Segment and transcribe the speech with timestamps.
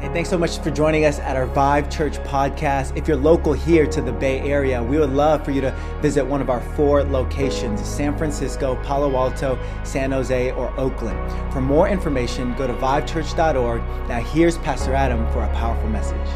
[0.00, 2.96] Thanks so much for joining us at our Vive Church podcast.
[2.96, 5.70] If you're local here to the Bay Area, we would love for you to
[6.00, 11.18] visit one of our four locations San Francisco, Palo Alto, San Jose, or Oakland.
[11.52, 13.82] For more information, go to vivechurch.org.
[14.08, 16.28] Now, here's Pastor Adam for a powerful message.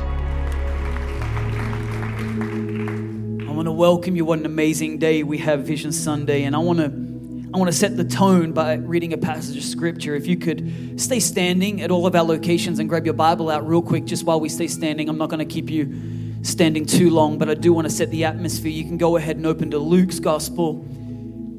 [3.49, 4.25] I want to welcome you.
[4.25, 7.08] What an amazing day we have Vision Sunday, and I want to
[7.53, 10.15] I want to set the tone by reading a passage of scripture.
[10.15, 13.67] If you could stay standing at all of our locations and grab your Bible out
[13.67, 15.09] real quick, just while we stay standing.
[15.09, 18.11] I'm not going to keep you standing too long, but I do want to set
[18.11, 18.71] the atmosphere.
[18.71, 20.85] You can go ahead and open to Luke's Gospel,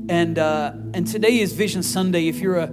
[0.09, 2.27] and uh, and today is Vision Sunday.
[2.27, 2.70] If you're a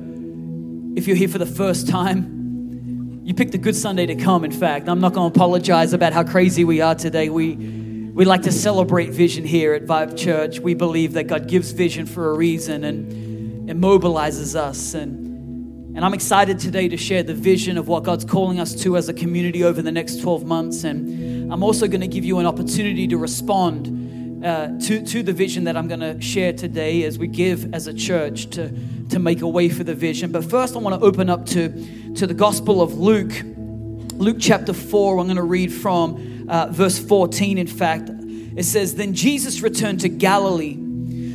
[0.95, 4.45] if you're here for the first time, you picked a good Sunday to come.
[4.45, 7.31] In fact, I'm not going to apologize about how crazy we are today.
[7.31, 7.55] We
[8.17, 10.59] we like to celebrate vision here at Vive Church.
[10.59, 14.95] We believe that God gives vision for a reason and it mobilizes us.
[14.95, 18.97] And, and I'm excited today to share the vision of what God's calling us to
[18.97, 20.85] as a community over the next 12 months.
[20.85, 25.35] And I'm also going to give you an opportunity to respond uh, to, to the
[25.35, 28.75] vision that I'm going to share today as we give as a church to,
[29.11, 30.33] to make a way for the vision.
[30.33, 33.35] But first, I want to open up to, to the Gospel of Luke,
[34.15, 35.19] Luke chapter 4.
[35.19, 38.11] I'm going to read from uh, verse 14, in fact.
[38.57, 40.75] It says, Then Jesus returned to Galilee,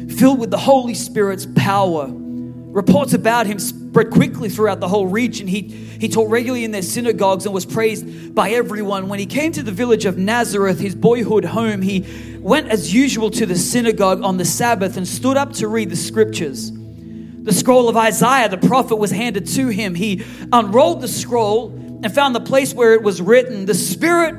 [0.09, 2.07] filled with the Holy Spirit's power.
[2.09, 5.45] Reports about him spread quickly throughout the whole region.
[5.47, 9.09] He, he taught regularly in their synagogues and was praised by everyone.
[9.09, 13.29] When he came to the village of Nazareth, his boyhood home, he went as usual
[13.31, 16.71] to the synagogue on the Sabbath and stood up to read the scriptures.
[16.71, 19.95] The scroll of Isaiah, the prophet, was handed to him.
[19.95, 24.35] He unrolled the scroll and found the place where it was written, The Spirit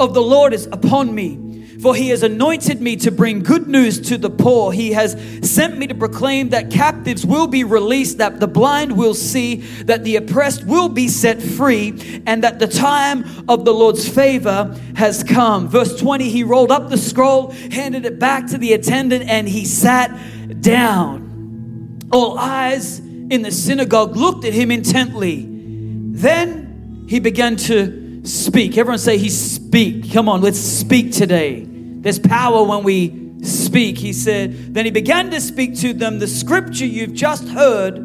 [0.00, 1.52] of the Lord is upon me.
[1.82, 4.70] For he has anointed me to bring good news to the poor.
[4.70, 9.14] He has sent me to proclaim that captives will be released, that the blind will
[9.14, 14.08] see, that the oppressed will be set free, and that the time of the Lord's
[14.08, 15.66] favor has come.
[15.66, 19.64] Verse 20 He rolled up the scroll, handed it back to the attendant, and he
[19.64, 21.98] sat down.
[22.12, 25.48] All eyes in the synagogue looked at him intently.
[25.48, 28.76] Then he began to speak.
[28.78, 30.12] Everyone say, He speak.
[30.12, 31.66] Come on, let's speak today.
[31.66, 33.98] There's power when we speak.
[33.98, 36.18] He said, Then he began to speak to them.
[36.18, 37.96] The scripture you've just heard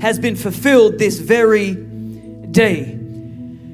[0.00, 3.00] has been fulfilled this very day.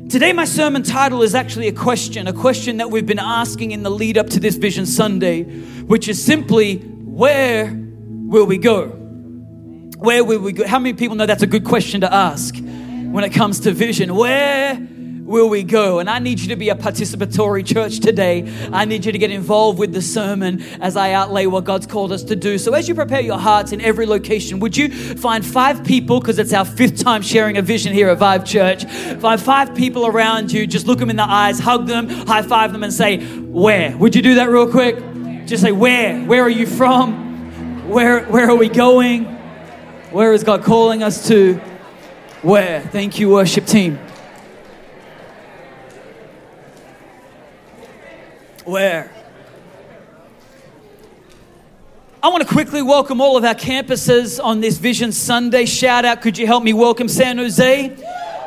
[0.08, 3.82] Today, my sermon title is actually a question, a question that we've been asking in
[3.82, 5.44] the lead up to this Vision Sunday,
[5.82, 8.88] which is simply, Where will we go?
[9.98, 10.66] Where will we go?
[10.66, 14.14] How many people know that's a good question to ask when it comes to vision?
[14.14, 14.74] Where
[15.30, 16.00] will we go?
[16.00, 18.52] And I need you to be a participatory church today.
[18.72, 22.10] I need you to get involved with the sermon as I outlay what God's called
[22.10, 22.58] us to do.
[22.58, 26.40] So, as you prepare your hearts in every location, would you find five people, because
[26.40, 28.84] it's our fifth time sharing a vision here at Vive Church,
[29.20, 32.72] find five people around you, just look them in the eyes, hug them, high five
[32.72, 33.96] them, and say, Where?
[33.96, 34.96] Would you do that real quick?
[35.46, 36.24] Just say, Where?
[36.24, 37.88] Where are you from?
[37.88, 39.26] Where, where are we going?
[40.10, 41.54] Where is God calling us to?
[42.42, 42.80] Where?
[42.80, 44.00] Thank you, worship team.
[48.70, 49.10] Where?
[52.22, 55.64] I want to quickly welcome all of our campuses on this Vision Sunday.
[55.64, 57.96] Shout out, could you help me welcome San Jose?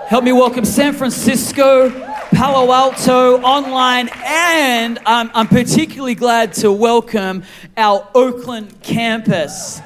[0.08, 1.90] Help me welcome San Francisco,
[2.30, 7.44] Palo Alto, online, and I'm, I'm particularly glad to welcome
[7.76, 9.82] our Oakland campus,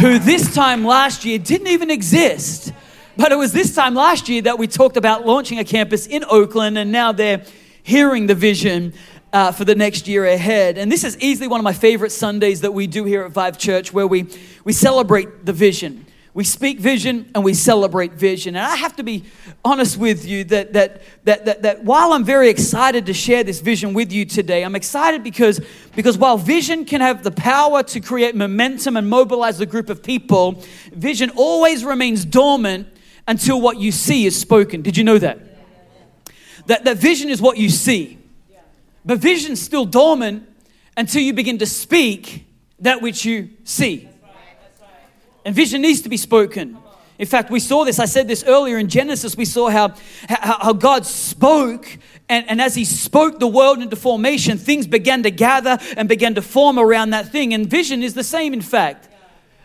[0.00, 2.72] who this time last year didn't even exist.
[3.16, 6.24] But it was this time last year that we talked about launching a campus in
[6.30, 7.42] Oakland, and now they're
[7.82, 8.92] hearing the vision
[9.36, 10.78] uh, for the next year ahead.
[10.78, 13.58] And this is easily one of my favorite Sundays that we do here at Vive
[13.58, 14.26] Church, where we,
[14.64, 16.06] we celebrate the vision.
[16.32, 18.56] We speak vision and we celebrate vision.
[18.56, 19.24] And I have to be
[19.62, 23.60] honest with you that, that, that, that, that while I'm very excited to share this
[23.60, 25.60] vision with you today, I'm excited because,
[25.94, 30.02] because while vision can have the power to create momentum and mobilize a group of
[30.02, 30.64] people,
[30.94, 32.88] vision always remains dormant
[33.28, 34.80] until what you see is spoken.
[34.80, 35.40] Did you know that?
[36.68, 38.22] That, that vision is what you see.
[39.06, 40.48] But vision's still dormant
[40.96, 42.44] until you begin to speak
[42.80, 44.08] that which you see.
[45.44, 46.76] And vision needs to be spoken.
[47.18, 49.94] In fact, we saw this, I said this earlier in Genesis, we saw how,
[50.28, 51.98] how, how God spoke,
[52.28, 56.34] and, and as He spoke the world into formation, things began to gather and began
[56.34, 57.54] to form around that thing.
[57.54, 59.08] And vision is the same, in fact.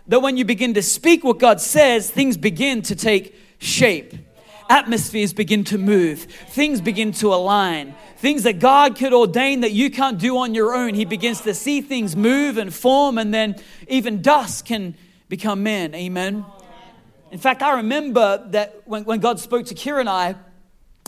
[0.08, 4.14] That when you begin to speak what God says, things begin to take shape
[4.72, 9.92] atmospheres begin to move, things begin to align, things that God could ordain that you
[9.92, 10.94] can't do on your own.
[10.94, 13.58] He begins to see things move and form, and then
[13.90, 14.96] even dust can
[15.28, 15.94] become men.
[15.94, 16.46] Amen.
[17.32, 20.36] In fact, I remember that when, when God spoke to Kira and I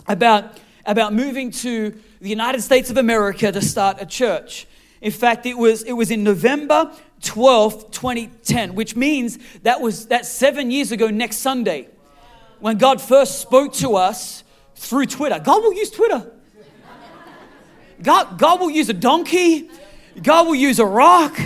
[0.06, 4.66] about about moving to the United States of America to start a church.
[5.00, 10.26] In fact, it was, it was in November 12th, 2010, which means that was that
[10.26, 11.88] seven years ago next Sunday
[12.64, 14.42] when God first spoke to us
[14.74, 15.38] through Twitter.
[15.38, 16.26] God will use Twitter.
[18.02, 19.68] God, God will use a donkey.
[20.22, 21.38] God will use a rock.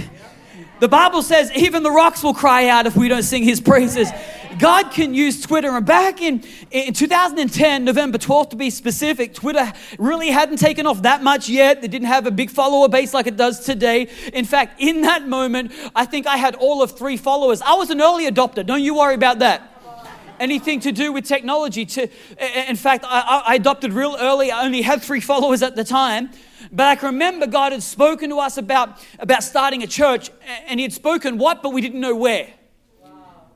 [0.78, 4.08] The Bible says even the rocks will cry out if we don't sing his praises.
[4.60, 5.70] God can use Twitter.
[5.70, 11.02] And back in, in 2010, November 12th to be specific, Twitter really hadn't taken off
[11.02, 11.82] that much yet.
[11.82, 14.08] They didn't have a big follower base like it does today.
[14.32, 17.60] In fact, in that moment, I think I had all of three followers.
[17.60, 18.64] I was an early adopter.
[18.64, 19.74] Don't you worry about that
[20.40, 21.84] anything to do with technology.
[21.86, 22.08] To,
[22.68, 24.50] in fact, I, I, adopted real early.
[24.50, 26.30] I only had three followers at the time.
[26.72, 30.30] But I can remember God had spoken to us about, about starting a church,
[30.66, 32.48] and He had spoken what, but we didn't know where.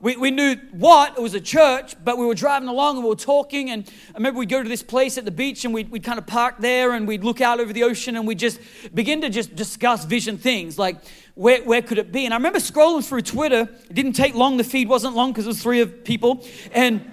[0.03, 3.09] We, we knew what, it was a church, but we were driving along and we
[3.09, 3.71] were talking.
[3.71, 6.19] And I remember we'd go to this place at the beach and we'd, we'd kind
[6.19, 8.59] of park there and we'd look out over the ocean and we'd just
[8.93, 10.97] begin to just discuss vision things like
[11.37, 12.25] where, where could it be?
[12.25, 13.69] And I remember scrolling through Twitter.
[13.89, 16.45] It didn't take long, the feed wasn't long because it was three of people.
[16.73, 17.09] And,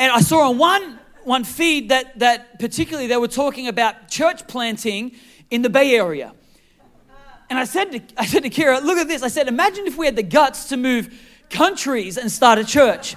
[0.00, 4.48] and I saw on one, one feed that, that particularly they were talking about church
[4.48, 5.12] planting
[5.52, 6.34] in the Bay Area.
[7.48, 9.22] And I said to, I said to Kira, look at this.
[9.22, 11.16] I said, imagine if we had the guts to move
[11.50, 13.16] countries and start a church.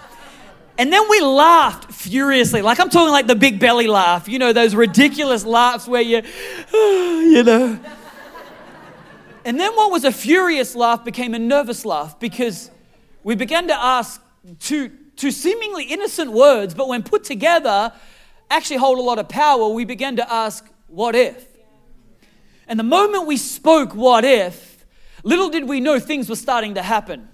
[0.78, 2.62] And then we laughed furiously.
[2.62, 6.22] Like I'm talking like the big belly laugh, you know, those ridiculous laughs where you,
[6.74, 7.80] you know.
[9.46, 12.72] And then what was a furious laugh became a nervous laugh because
[13.24, 14.22] we began to ask
[14.60, 17.92] two, two seemingly innocent words, but when put together,
[18.50, 19.70] actually hold a lot of power.
[19.70, 21.46] We began to ask, what if?
[22.68, 24.86] And the moment we spoke, what if,
[25.24, 27.29] little did we know things were starting to happen.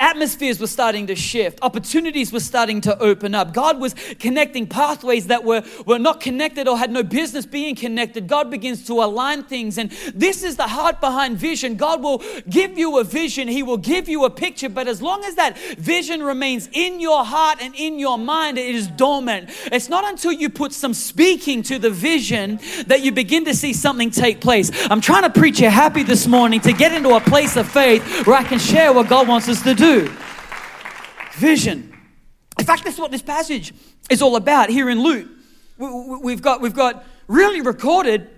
[0.00, 1.60] Atmospheres were starting to shift.
[1.62, 3.54] Opportunities were starting to open up.
[3.54, 8.26] God was connecting pathways that were, were not connected or had no business being connected.
[8.26, 9.78] God begins to align things.
[9.78, 11.76] And this is the heart behind vision.
[11.76, 14.68] God will give you a vision, He will give you a picture.
[14.68, 18.74] But as long as that vision remains in your heart and in your mind, it
[18.74, 19.50] is dormant.
[19.66, 23.72] It's not until you put some speaking to the vision that you begin to see
[23.72, 24.72] something take place.
[24.90, 28.26] I'm trying to preach you happy this morning to get into a place of faith
[28.26, 30.16] where I can share what God wants us to to do.
[31.34, 31.94] Vision.
[32.58, 33.72] In fact, that's what this passage
[34.10, 35.28] is all about here in Luke.
[35.78, 38.28] We've got, we've got really recorded,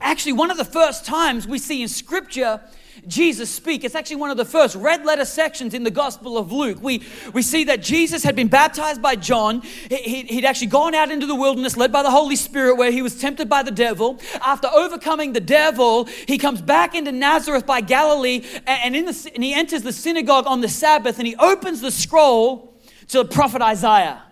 [0.00, 2.60] actually, one of the first times we see in Scripture
[3.06, 3.84] Jesus speak.
[3.84, 6.78] It's actually one of the first red letter sections in the Gospel of Luke.
[6.82, 7.02] We,
[7.32, 9.62] we see that Jesus had been baptized by John.
[9.62, 13.02] He, he'd actually gone out into the wilderness led by the Holy Spirit where he
[13.02, 14.18] was tempted by the devil.
[14.42, 19.44] After overcoming the devil, he comes back into Nazareth by Galilee and, in the, and
[19.44, 22.74] he enters the synagogue on the Sabbath and he opens the scroll
[23.08, 24.22] to the prophet Isaiah.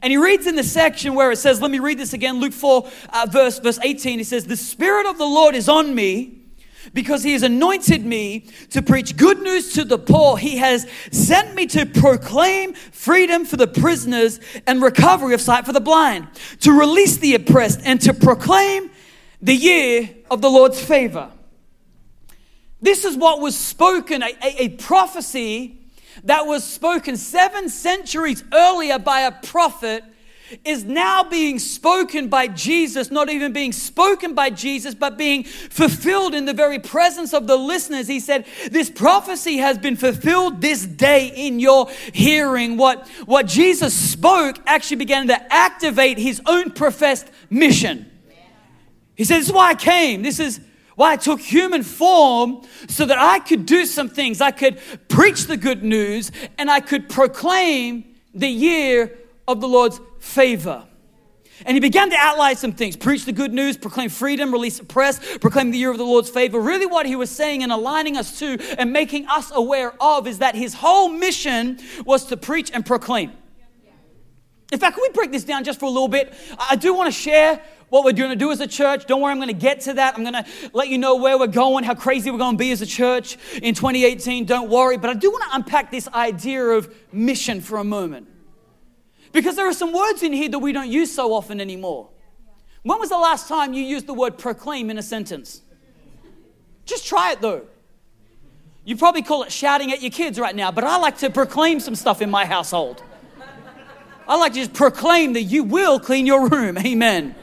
[0.00, 2.54] And he reads in the section where it says, let me read this again, Luke
[2.54, 4.18] 4, uh, verse, verse 18.
[4.18, 6.41] He says, The Spirit of the Lord is on me
[6.92, 10.36] because he has anointed me to preach good news to the poor.
[10.36, 15.72] He has sent me to proclaim freedom for the prisoners and recovery of sight for
[15.72, 16.28] the blind,
[16.60, 18.90] to release the oppressed, and to proclaim
[19.40, 21.30] the year of the Lord's favor.
[22.80, 25.78] This is what was spoken, a, a, a prophecy
[26.24, 30.04] that was spoken seven centuries earlier by a prophet
[30.64, 36.34] is now being spoken by Jesus, not even being spoken by Jesus, but being fulfilled
[36.34, 38.08] in the very presence of the listeners.
[38.08, 42.76] He said, This prophecy has been fulfilled this day in your hearing.
[42.76, 48.10] What, what Jesus spoke actually began to activate his own professed mission.
[49.14, 50.22] He said, This is why I came.
[50.22, 50.60] This is
[50.94, 54.40] why I took human form so that I could do some things.
[54.40, 60.00] I could preach the good news and I could proclaim the year of the Lord's
[60.18, 60.86] favor.
[61.64, 64.84] And he began to outline some things preach the good news, proclaim freedom, release the
[64.84, 66.60] press, proclaim the year of the Lord's favor.
[66.60, 70.38] Really, what he was saying and aligning us to and making us aware of is
[70.38, 73.32] that his whole mission was to preach and proclaim.
[74.72, 76.32] In fact, can we break this down just for a little bit?
[76.58, 79.04] I do want to share what we're going to do as a church.
[79.04, 80.14] Don't worry, I'm going to get to that.
[80.16, 82.72] I'm going to let you know where we're going, how crazy we're going to be
[82.72, 84.46] as a church in 2018.
[84.46, 84.96] Don't worry.
[84.96, 88.28] But I do want to unpack this idea of mission for a moment.
[89.32, 92.10] Because there are some words in here that we don't use so often anymore.
[92.82, 95.62] When was the last time you used the word proclaim in a sentence?
[96.84, 97.62] Just try it though.
[98.84, 101.78] You probably call it shouting at your kids right now, but I like to proclaim
[101.78, 103.02] some stuff in my household.
[104.26, 106.76] I like to just proclaim that you will clean your room.
[106.84, 107.34] Amen.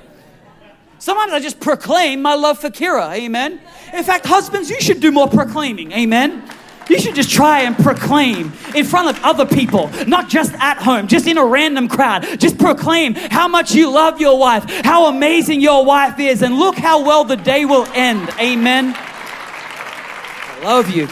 [0.99, 3.13] Sometimes I just proclaim my love for Kira.
[3.13, 3.61] Amen.
[3.93, 5.93] In fact, husbands, you should do more proclaiming.
[5.93, 6.43] Amen.
[6.89, 11.07] You should just try and proclaim in front of other people, not just at home,
[11.07, 12.39] just in a random crowd.
[12.39, 16.75] Just proclaim how much you love your wife, how amazing your wife is, and look
[16.75, 18.29] how well the day will end.
[18.39, 18.93] Amen.
[18.95, 21.07] I love you.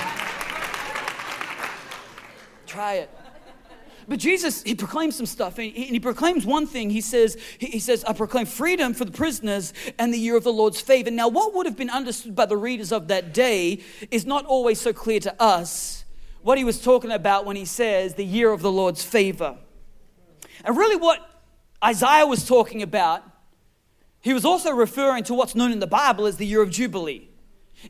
[2.66, 3.17] Try it.
[4.08, 6.90] But Jesus, he proclaims some stuff, and he, proclaims one thing.
[6.90, 10.54] He says, he says, I proclaim freedom for the prisoners and the year of the
[10.54, 11.12] Lord's favor.
[11.12, 14.80] Now, what would have been understood by the readers of that day is not always
[14.80, 16.06] so clear to us
[16.42, 19.58] what he was talking about when he says the year of the Lord's favor.
[20.64, 21.20] And really, what
[21.84, 23.24] Isaiah was talking about,
[24.22, 27.27] he was also referring to what's known in the Bible as the year of Jubilee.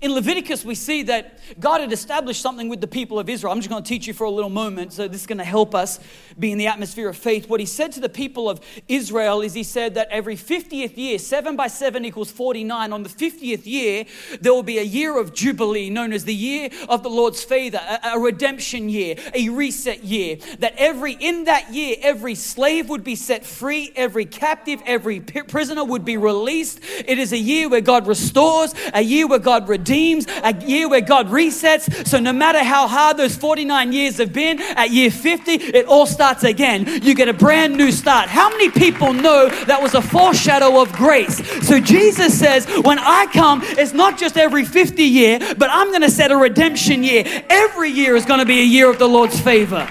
[0.01, 3.53] In Leviticus, we see that God had established something with the people of Israel.
[3.53, 5.45] I'm just going to teach you for a little moment, so this is going to
[5.45, 5.99] help us
[6.37, 7.49] be in the atmosphere of faith.
[7.49, 11.17] What he said to the people of Israel is he said that every 50th year,
[11.17, 14.03] 7 by 7 equals 49, on the 50th year,
[14.41, 17.79] there will be a year of Jubilee, known as the year of the Lord's favor,
[18.03, 20.35] a, redemption year, a reset year.
[20.59, 25.85] That every, in that year, every slave would be set free, every captive, every prisoner
[25.85, 26.81] would be released.
[26.83, 31.01] It is a year where God restores, a year where God redeems, a year where
[31.01, 32.07] God resets.
[32.07, 36.05] So no matter how hard those 49 years have been, at year 50, it all
[36.05, 36.85] starts again.
[37.03, 38.27] You get a brand new start.
[38.27, 41.37] How many people know that was a foreshadow of grace?
[41.65, 46.01] So Jesus says, when I come, it's not just every 50 year, but I'm going
[46.01, 47.23] to set a redemption year.
[47.49, 49.87] Every year is going to be a year of the Lord's favor.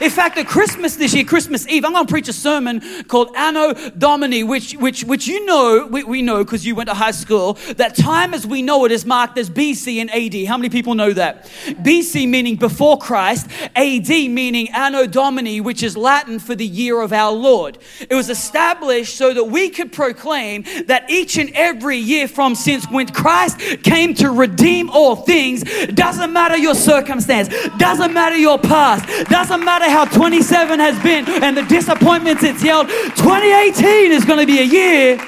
[0.00, 3.30] In fact, at Christmas this year, Christmas Eve, I'm going to preach a sermon called
[3.36, 7.12] Anno Domini, which, which, which you know, we, we know because you went to high
[7.12, 10.48] school, that time as we know it is marked as BC and AD.
[10.48, 11.44] How many people know that?
[11.66, 13.46] BC meaning before Christ,
[13.76, 17.78] AD meaning Anno Domini, which is Latin for the year of our Lord.
[18.00, 22.84] It was established so that we could proclaim that each and every year from since
[22.90, 25.62] when Christ came to redeem all things,
[25.94, 27.48] doesn't matter your circumstance,
[27.78, 32.62] doesn't matter your past, doesn't matter matter how 27 has been and the disappointments it's
[32.62, 35.20] yelled, 2018 is going to be a year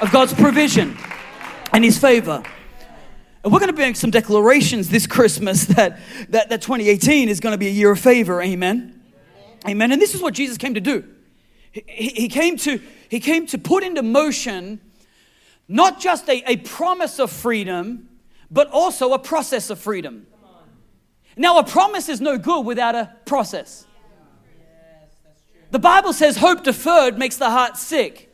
[0.00, 0.96] of God's provision
[1.72, 2.42] and His favor.
[3.44, 7.52] And we're going to make some declarations this Christmas that, that, that 2018 is going
[7.52, 8.42] to be a year of favor.
[8.42, 9.00] Amen.
[9.68, 9.92] Amen.
[9.92, 11.04] And this is what Jesus came to do.
[11.70, 14.80] He, he, came, to, he came to put into motion
[15.68, 18.08] not just a, a promise of freedom,
[18.50, 20.26] but also a process of freedom.
[21.36, 23.86] Now, a promise is no good without a process.
[25.72, 28.30] The Bible says hope deferred makes the heart sick.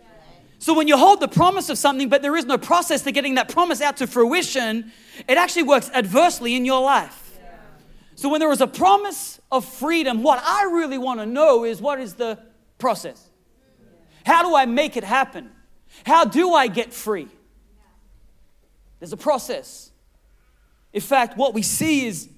[0.58, 3.36] So when you hold the promise of something, but there is no process to getting
[3.36, 4.90] that promise out to fruition,
[5.28, 7.38] it actually works adversely in your life.
[8.16, 11.80] So when there is a promise of freedom, what I really want to know is
[11.80, 12.40] what is the
[12.78, 13.30] process?
[14.26, 15.52] How do I make it happen?
[16.04, 17.28] How do I get free?
[18.98, 19.92] There's a process.
[20.92, 22.28] In fact, what we see is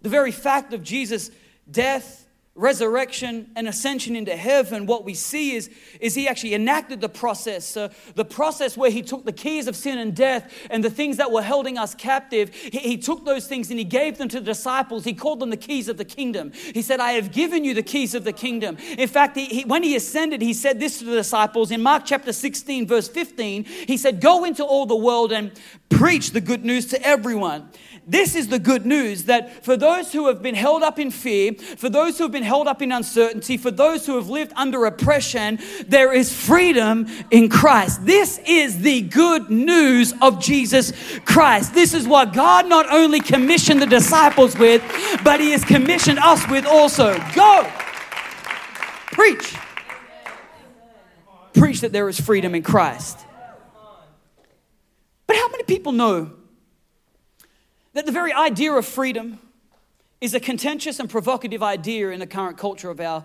[0.00, 1.30] the very fact of Jesus'
[1.70, 2.19] death,
[2.56, 7.76] resurrection, and ascension into heaven, what we see is, is he actually enacted the process.
[7.76, 11.16] Uh, the process where he took the keys of sin and death and the things
[11.16, 14.40] that were holding us captive, he, he took those things and he gave them to
[14.40, 15.04] the disciples.
[15.04, 16.52] He called them the keys of the kingdom.
[16.52, 18.76] He said, I have given you the keys of the kingdom.
[18.98, 22.02] In fact, he, he, when he ascended, he said this to the disciples in Mark
[22.04, 23.64] chapter 16, verse 15.
[23.64, 25.52] He said, Go into all the world and
[25.88, 27.70] preach the good news to everyone.
[28.06, 31.52] This is the good news that for those who have been held up in fear,
[31.54, 34.84] for those who have been held up in uncertainty, for those who have lived under
[34.86, 38.04] oppression, there is freedom in Christ.
[38.04, 40.92] This is the good news of Jesus
[41.24, 41.74] Christ.
[41.74, 44.82] This is what God not only commissioned the disciples with,
[45.22, 47.16] but He has commissioned us with also.
[47.34, 47.70] Go!
[49.12, 49.54] Preach.
[51.52, 53.18] Preach that there is freedom in Christ.
[55.26, 56.32] But how many people know
[57.92, 59.38] that the very idea of freedom
[60.20, 63.24] is a contentious and provocative idea in the current culture of our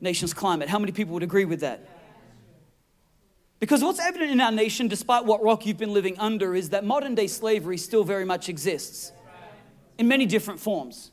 [0.00, 0.68] nation's climate.
[0.68, 1.88] How many people would agree with that?
[3.60, 6.84] Because what's evident in our nation, despite what rock you've been living under, is that
[6.84, 9.12] modern day slavery still very much exists
[9.96, 11.12] in many different forms.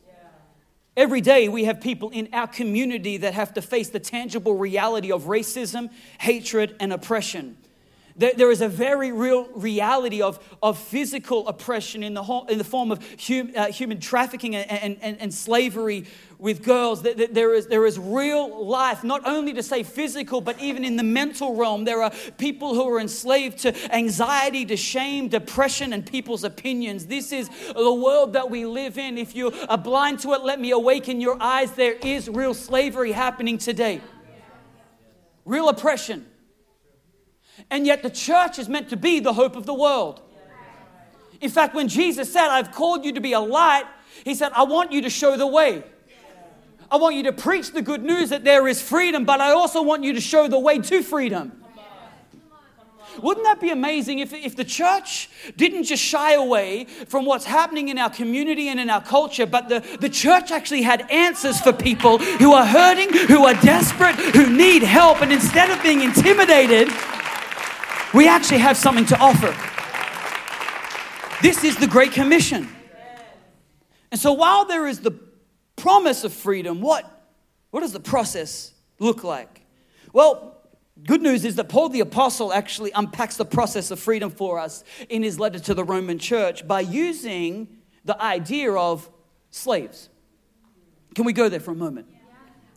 [0.97, 5.11] Every day, we have people in our community that have to face the tangible reality
[5.11, 5.89] of racism,
[6.19, 7.55] hatred, and oppression.
[8.15, 12.63] There, is a very real reality of, of physical oppression in the, whole, in the
[12.63, 16.05] form of hum, uh, human trafficking and, and, and, slavery
[16.37, 17.03] with girls.
[17.03, 21.03] There is, there is real life, not only to say physical, but even in the
[21.03, 21.85] mental realm.
[21.85, 27.05] There are people who are enslaved to anxiety, to shame, depression, and people's opinions.
[27.05, 29.17] This is the world that we live in.
[29.17, 31.71] If you are blind to it, let me awaken your eyes.
[31.71, 34.01] There is real slavery happening today,
[35.45, 36.25] real oppression.
[37.69, 40.21] And yet the church is meant to be the hope of the world.
[41.39, 43.85] In fact, when Jesus said, I've called you to be a light
[44.23, 45.83] He said, I want you to show the way.
[46.89, 49.81] I want you to preach the good news that there is freedom, but I also
[49.81, 51.53] want you to show the way to freedom.
[53.21, 57.89] Wouldn't that be amazing if, if the church didn't just shy away from what's happening
[57.89, 61.73] in our community and in our culture, but the, the church actually had answers for
[61.73, 66.87] people who are hurting, who are desperate, who need help, and instead of being intimidated,
[68.13, 69.55] we actually have something to offer.
[71.41, 72.67] This is the Great Commission.
[74.11, 75.11] And so while there is the
[75.75, 77.05] promise of freedom, what,
[77.71, 79.61] what does the process look like?
[80.13, 80.57] Well,
[81.07, 84.83] good news is that Paul the Apostle actually unpacks the process of freedom for us
[85.09, 87.67] in his letter to the Roman church by using
[88.03, 89.09] the idea of
[89.49, 90.09] slaves.
[91.15, 92.07] Can we go there for a moment?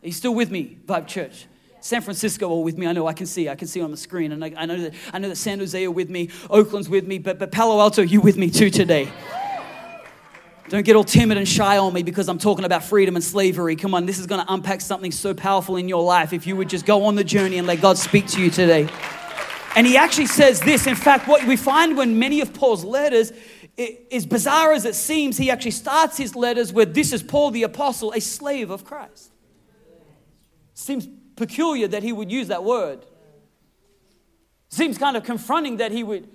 [0.03, 1.47] Are you still with me, Vive Church?
[1.85, 2.87] San Francisco are with me.
[2.87, 3.47] I know I can see.
[3.47, 4.31] I can see on the screen.
[4.31, 6.31] And I, I, know that I know that San Jose are with me.
[6.49, 7.19] Oakland's with me.
[7.19, 9.07] But, but Palo Alto, you with me too today.
[10.67, 13.75] Don't get all timid and shy on me because I'm talking about freedom and slavery.
[13.75, 16.55] Come on, this is going to unpack something so powerful in your life if you
[16.55, 18.89] would just go on the journey and let God speak to you today.
[19.75, 20.87] And he actually says this.
[20.87, 23.31] In fact, what we find when many of Paul's letters,
[24.11, 27.61] as bizarre as it seems, he actually starts his letters with this is Paul the
[27.61, 29.31] Apostle, a slave of Christ.
[30.73, 33.05] Seems peculiar that he would use that word.
[34.69, 36.29] Seems kind of confronting that he would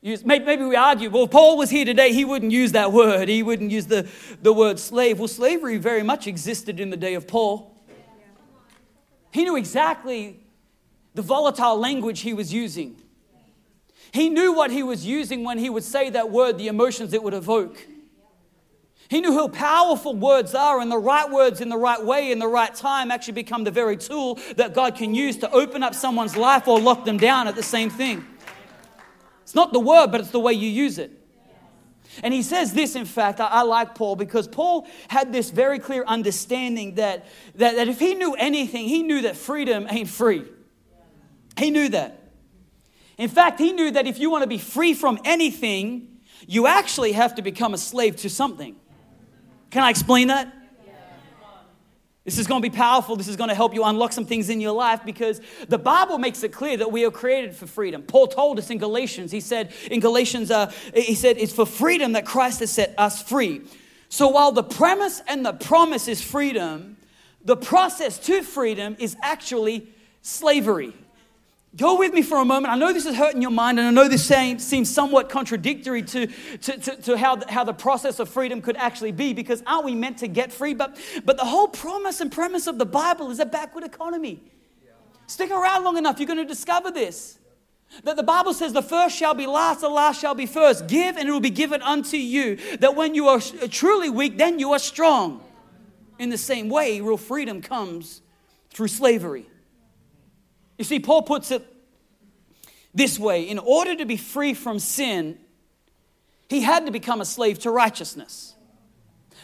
[0.00, 0.24] use.
[0.24, 3.28] Maybe we argue, well, Paul was here today, he wouldn't use that word.
[3.28, 4.08] He wouldn't use the,
[4.40, 5.18] the word slave.
[5.18, 7.74] Well, slavery very much existed in the day of Paul.
[9.30, 10.40] He knew exactly
[11.14, 13.00] the volatile language he was using.
[14.12, 17.22] He knew what he was using when he would say that word, the emotions it
[17.22, 17.86] would evoke.
[19.12, 22.38] He knew how powerful words are, and the right words in the right way, in
[22.38, 25.94] the right time, actually become the very tool that God can use to open up
[25.94, 28.24] someone's life or lock them down at the same thing.
[29.42, 31.10] It's not the word, but it's the way you use it.
[32.22, 35.78] And he says this, in fact, I, I, like Paul because Paul had this very
[35.78, 37.26] clear understanding that,
[37.56, 40.44] that, that if he knew anything, he knew that freedom ain't free.
[41.58, 42.30] He knew that.
[43.18, 47.12] In fact, he knew that if you want to be free from anything, you actually
[47.12, 48.76] have to become a slave to something.
[49.72, 50.54] Can I explain that?
[52.24, 53.16] This is going to be powerful.
[53.16, 56.18] This is going to help you unlock some things in your life because the Bible
[56.18, 58.02] makes it clear that we are created for freedom.
[58.02, 62.12] Paul told us in Galatians, he said, in Galatians, uh, he said, it's for freedom
[62.12, 63.62] that Christ has set us free.
[64.10, 66.98] So while the premise and the promise is freedom,
[67.42, 69.88] the process to freedom is actually
[70.20, 70.92] slavery.
[71.74, 72.70] Go with me for a moment.
[72.70, 76.26] I know this is hurting your mind, and I know this seems somewhat contradictory to,
[76.26, 79.94] to, to, to, how, how the process of freedom could actually be, because aren't we
[79.94, 80.74] meant to get free?
[80.74, 84.42] But, but the whole promise and premise of the Bible is a backward economy.
[85.26, 87.38] Stick around long enough, you're going to discover this.
[88.04, 90.86] That the Bible says, the first shall be last, the last shall be first.
[90.88, 92.56] Give, and it will be given unto you.
[92.80, 95.42] That when you are uh, truly weak, then you are strong.
[96.18, 98.20] In the same way, real freedom comes
[98.70, 99.46] through slavery.
[100.82, 101.64] You see, Paul puts it
[102.92, 105.38] this way in order to be free from sin,
[106.48, 108.56] he had to become a slave to righteousness.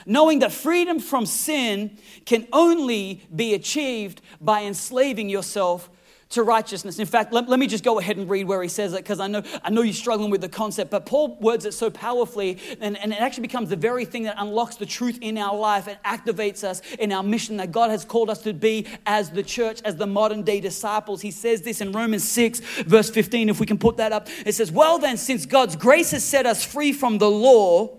[0.05, 5.89] Knowing that freedom from sin can only be achieved by enslaving yourself
[6.31, 6.99] to righteousness.
[6.99, 9.19] In fact, let, let me just go ahead and read where he says it because
[9.19, 12.59] I know, I know you're struggling with the concept, but Paul words it so powerfully
[12.81, 15.89] and, and it actually becomes the very thing that unlocks the truth in our life
[15.89, 19.43] and activates us in our mission that God has called us to be as the
[19.43, 21.23] church, as the modern day disciples.
[21.23, 24.29] He says this in Romans 6, verse 15, if we can put that up.
[24.45, 27.97] It says, Well, then, since God's grace has set us free from the law,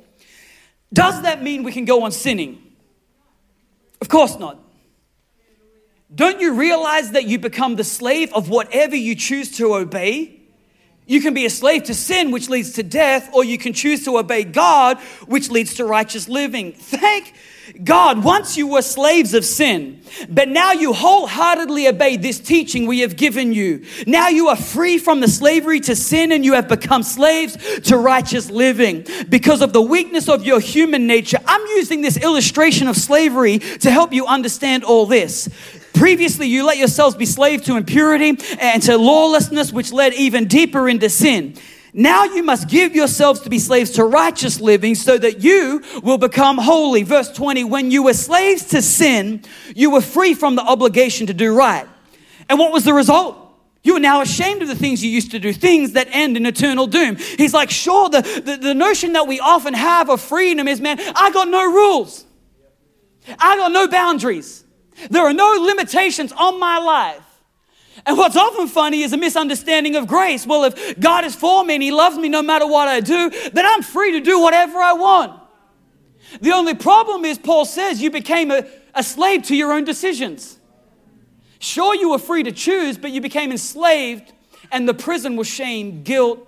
[0.94, 2.62] does that mean we can go on sinning?
[4.02, 4.60] Of course not.
[6.14, 10.40] Don't you realize that you become the slave of whatever you choose to obey?
[11.06, 14.06] You can be a slave to sin, which leads to death, or you can choose
[14.06, 16.74] to obey God, which leads to righteous living.
[16.74, 17.34] Thank
[17.84, 23.00] God, once you were slaves of sin, but now you wholeheartedly obey this teaching we
[23.00, 23.86] have given you.
[24.08, 27.98] Now you are free from the slavery to sin and you have become slaves to
[27.98, 29.06] righteous living.
[29.30, 33.92] Because of the weakness of your human nature, I'm using this illustration of slavery to
[33.92, 35.50] help you understand all this.
[36.00, 40.88] Previously, you let yourselves be slaves to impurity and to lawlessness, which led even deeper
[40.88, 41.56] into sin.
[41.92, 46.18] Now you must give yourselves to be slaves to righteous living so that you will
[46.18, 47.04] become holy.
[47.04, 49.44] Verse 20, when you were slaves to sin,
[49.76, 51.86] you were free from the obligation to do right.
[52.48, 53.36] And what was the result?
[53.84, 56.46] You are now ashamed of the things you used to do, things that end in
[56.46, 57.18] eternal doom.
[57.18, 60.98] He's like, sure, the, the, the notion that we often have of freedom is, man,
[60.98, 62.24] I got no rules.
[63.38, 64.64] I got no boundaries.
[65.10, 67.24] There are no limitations on my life.
[68.06, 70.48] And what's often funny is a misunderstanding of grace.
[70.48, 73.30] Well, if God is for me and He loves me no matter what I do,
[73.52, 75.40] then I'm free to do whatever I want.
[76.42, 80.60] The only problem is, Paul says, you became a, a slave to your own decisions.
[81.60, 84.32] Sure, you were free to choose, but you became enslaved,
[84.72, 86.48] and the prison was shame, guilt,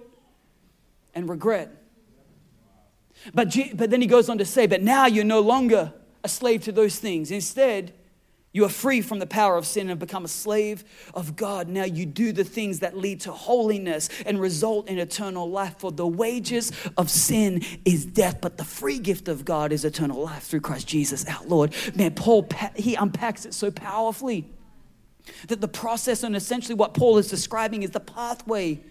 [1.14, 1.70] and regret.
[3.34, 6.64] But, but then he goes on to say, but now you're no longer a slave
[6.64, 7.30] to those things.
[7.32, 7.94] Instead,
[8.54, 10.84] you are free from the power of sin and become a slave
[11.14, 11.70] of God.
[11.70, 15.76] Now you do the things that lead to holiness and result in eternal life.
[15.78, 20.22] For the wages of sin is death, but the free gift of God is eternal
[20.22, 21.74] life through Christ Jesus our Lord.
[21.96, 24.52] Man, Paul, he unpacks it so powerfully
[25.48, 28.84] that the process and essentially what Paul is describing is the pathway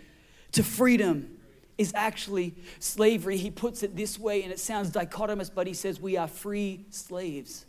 [0.53, 1.37] to freedom
[1.77, 3.37] is actually slavery.
[3.37, 6.87] He puts it this way, and it sounds dichotomous, but he says we are free
[6.91, 7.67] slaves.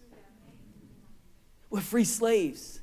[1.71, 2.81] We're free slaves.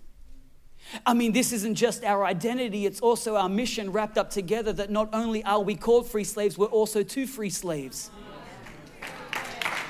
[1.04, 4.90] I mean, this isn't just our identity, it's also our mission wrapped up together that
[4.90, 8.10] not only are we called free slaves, we're also to free slaves.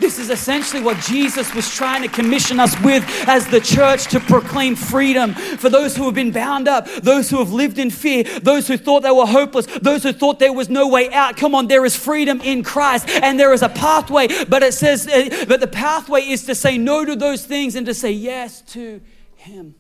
[0.01, 4.21] This is essentially what Jesus was trying to commission us with as the church to
[4.21, 8.25] proclaim freedom for those who have been bound up, those who have lived in fear,
[8.41, 11.37] those who thought they were hopeless, those who thought there was no way out.
[11.37, 15.09] Come on, there is freedom in Christ and there is a pathway, but it says,
[15.09, 18.61] uh, but the pathway is to say no to those things and to say yes
[18.63, 19.01] to
[19.37, 19.75] Him.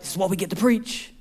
[0.00, 1.12] This is what we get to preach.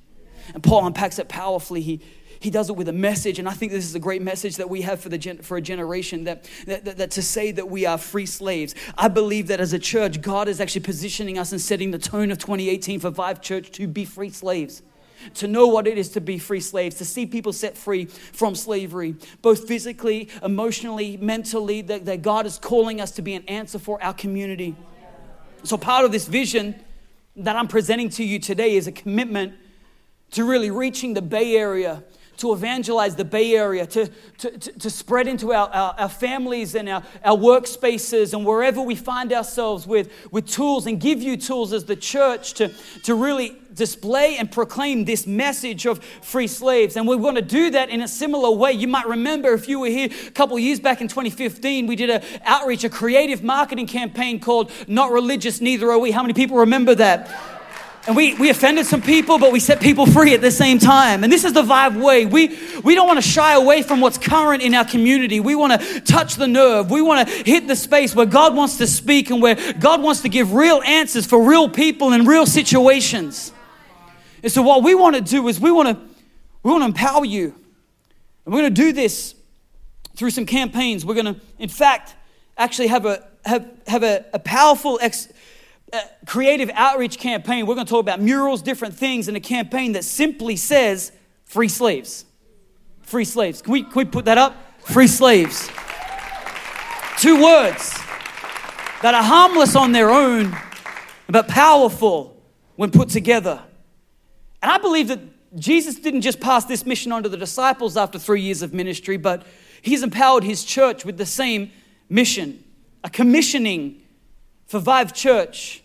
[0.54, 1.82] And Paul unpacks it powerfully.
[1.82, 2.02] He,
[2.44, 3.40] he does it with a message.
[3.40, 5.56] And I think this is a great message that we have for, the gen- for
[5.56, 8.76] a generation that, that, that, that to say that we are free slaves.
[8.98, 12.32] I believe that as a church, God is actually positioning us and setting the tone
[12.32, 14.82] of 2018 for Vive Church to be free slaves
[15.36, 18.56] to know what it is to be free slaves, to see people set free from
[18.56, 23.80] slavery, both physically, emotionally, mentally, that, that, God is calling us to be an answer
[23.80, 24.76] for our community.
[25.64, 26.76] So, part of this vision
[27.38, 29.54] that I'm presenting to you today is a commitment
[30.32, 32.04] to really reaching the Bay Area
[32.38, 36.90] to evangelize the Bay Area, to, to, to, spread into our, our, our, families and
[36.90, 41.74] our, our workspaces and wherever we find ourselves with, with tools and give you tools
[41.74, 42.72] as the church to,
[43.04, 46.96] to really display and proclaim this message of free slaves.
[46.96, 48.72] And we want to do that in a similar way.
[48.74, 52.10] You might remember if you were here a couple years back in 2015, we did
[52.10, 56.12] an outreach, a creative marketing campaign called Not Religious, Neither Are We.
[56.12, 57.63] How many people remember that?
[58.06, 61.24] And we, we offended some people, but we set people free at the same time.
[61.24, 62.26] And this is the Vive way.
[62.26, 65.40] We, we don't want to shy away from what's current in our community.
[65.40, 66.92] We want to touch the nerve.
[66.92, 70.22] We want to hit the space where God wants to speak and where God wants
[70.22, 73.54] to give real answers for real people in real situations.
[74.42, 76.14] And so what we want to do is we want to
[76.64, 77.56] we want to empower you.
[78.46, 79.36] And we're going to do this
[80.16, 81.06] through some campaigns.
[81.06, 82.16] We're going to, in fact,
[82.58, 85.28] actually have a have, have a, a powerful ex,
[85.94, 87.68] Uh, creative outreach campaign.
[87.68, 91.12] We're going to talk about murals, different things in a campaign that simply says
[91.46, 92.26] free slaves.
[93.04, 93.62] Free slaves.
[93.62, 94.56] Can we, can we put that up?
[94.80, 95.70] Free slaves.
[97.20, 97.94] Two words
[99.04, 100.58] that are harmless on their own,
[101.30, 102.42] but powerful
[102.76, 103.62] when put together.
[104.64, 105.20] And I believe that
[105.60, 109.18] Jesus didn't just pass this mission on to the disciples after three years of ministry,
[109.18, 109.46] but
[109.84, 111.72] he's empowered his church with the same
[112.10, 112.64] mission,
[113.04, 114.02] a commissioning
[114.66, 115.82] for Vive Church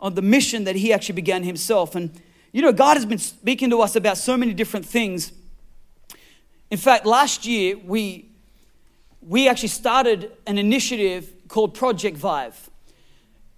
[0.00, 1.94] on the mission that he actually began himself.
[1.94, 2.10] And
[2.52, 5.32] you know, God has been speaking to us about so many different things.
[6.70, 8.30] In fact, last year we
[9.20, 12.70] we actually started an initiative called Project Vive.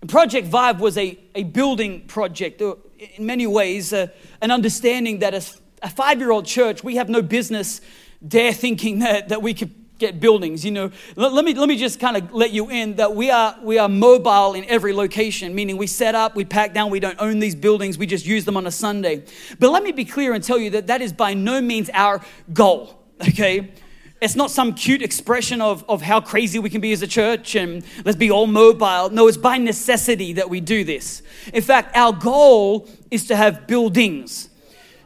[0.00, 2.76] And Project Vive was a, a building project, uh,
[3.16, 4.06] in many ways, uh,
[4.40, 7.80] an understanding that as a five year old church, we have no business
[8.26, 11.76] dare thinking that, that we could get buildings you know let, let, me let me
[11.76, 15.54] just kind of let you in that we are we are mobile in every location
[15.54, 18.44] meaning we set up we pack down we don't own these buildings we just use
[18.44, 19.22] them on a sunday
[19.58, 22.20] but let me be clear and tell you that that is by no means our
[22.52, 23.72] goal okay
[24.20, 27.54] it's not some cute expression of, of how crazy we can be as a church
[27.54, 29.10] and let's be all mobile.
[29.10, 31.22] No, it's by necessity that we do this.
[31.54, 34.48] In fact, our goal is to have buildings.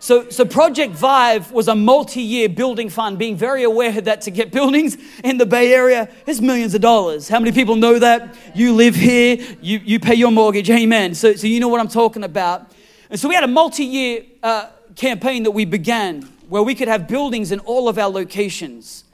[0.03, 4.51] So, so Project Vive was a multi-year building fund, being very aware that to get
[4.59, 7.29] buildings in the Bay Area is millions of dollars.
[7.29, 8.35] How many people know that?
[8.53, 11.15] You live here, you, you pay your mortgage, amen.
[11.15, 12.69] So, so you know what I'm talking about.
[13.11, 17.07] And so we had a multi-year uh, campaign that we began where we could have
[17.07, 19.05] buildings in all of our locations.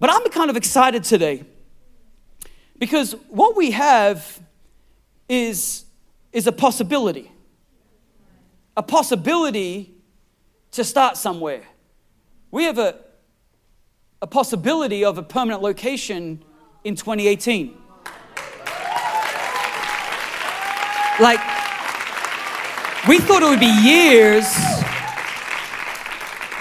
[0.00, 1.44] But I'm kind of excited today
[2.80, 4.40] because what we have
[5.28, 5.84] is,
[6.32, 7.30] is a possibility
[8.76, 9.94] a possibility
[10.72, 11.62] to start somewhere.
[12.50, 12.96] We have a,
[14.20, 16.42] a possibility of a permanent location
[16.82, 17.76] in 2018.
[21.20, 21.38] Like,
[23.06, 24.44] we thought it would be years,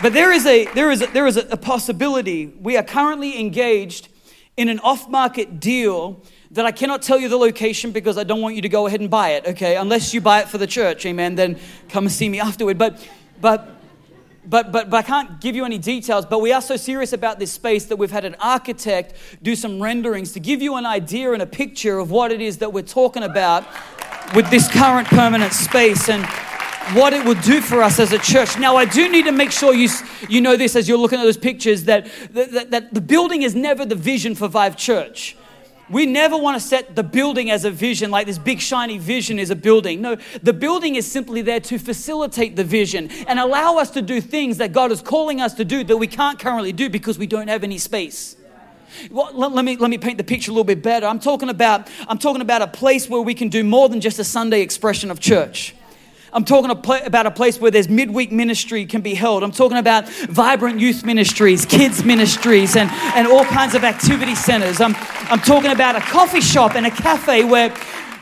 [0.04, 2.48] but there is a, there is a, there is a, possibility.
[2.48, 4.10] We are currently engaged
[4.56, 6.22] in an off market deal
[6.54, 9.02] that I cannot tell you the location because I don't want you to go ahead
[9.02, 9.76] and buy it, okay?
[9.76, 12.78] Unless you buy it for the church, amen, then come and see me afterward.
[12.78, 13.06] But,
[13.42, 13.82] but,
[14.46, 16.26] but, but, but I can't give you any details.
[16.26, 19.82] But we are so serious about this space that we've had an architect do some
[19.82, 22.84] renderings to give you an idea and a picture of what it is that we're
[22.84, 23.66] talking about
[24.36, 26.24] with this current permanent space and
[26.96, 28.60] what it will do for us as a church.
[28.60, 29.90] Now, I do need to make sure you,
[30.30, 33.56] you know this as you're looking at those pictures that, that, that the building is
[33.56, 35.36] never the vision for Vive Church.
[35.94, 39.38] We never want to set the building as a vision, like this big shiny vision
[39.38, 40.02] is a building.
[40.02, 44.20] No, the building is simply there to facilitate the vision and allow us to do
[44.20, 47.28] things that God is calling us to do that we can't currently do because we
[47.28, 48.36] don't have any space.
[49.12, 51.06] Well, let, let, me, let me paint the picture a little bit better.
[51.06, 54.18] I'm talking, about, I'm talking about a place where we can do more than just
[54.18, 55.76] a Sunday expression of church.
[56.34, 59.44] I'm talking about a place where there's midweek ministry can be held.
[59.44, 64.82] I'm talking about vibrant youth ministries, kids ministries, and, and all kinds of activity centers.
[64.82, 64.96] I'm,
[65.30, 67.70] I'm talking about a coffee shop and a cafe where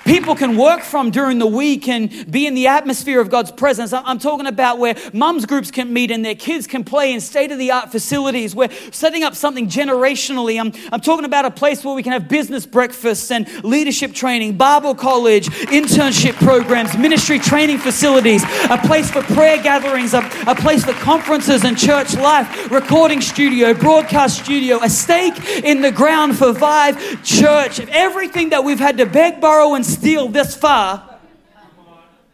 [0.06, 3.94] people can work from during the week and be in the atmosphere of God's presence.
[3.94, 7.52] I'm talking about where mums groups can meet and their kids can play in state
[7.52, 8.56] of the art facilities.
[8.56, 10.60] We're setting up something generationally.
[10.60, 14.58] I'm, I'm talking about a place where we can have business breakfasts and leadership training,
[14.58, 20.84] Bible college, internship programs, ministry training facilities, a place for prayer gatherings, a, a place
[20.84, 26.54] for conferences and church life, recording studio, broadcast studio, a stake in the ground for
[26.54, 27.80] Vive Church.
[27.90, 31.20] Everything that we've had to beg, borrow, and steal this far,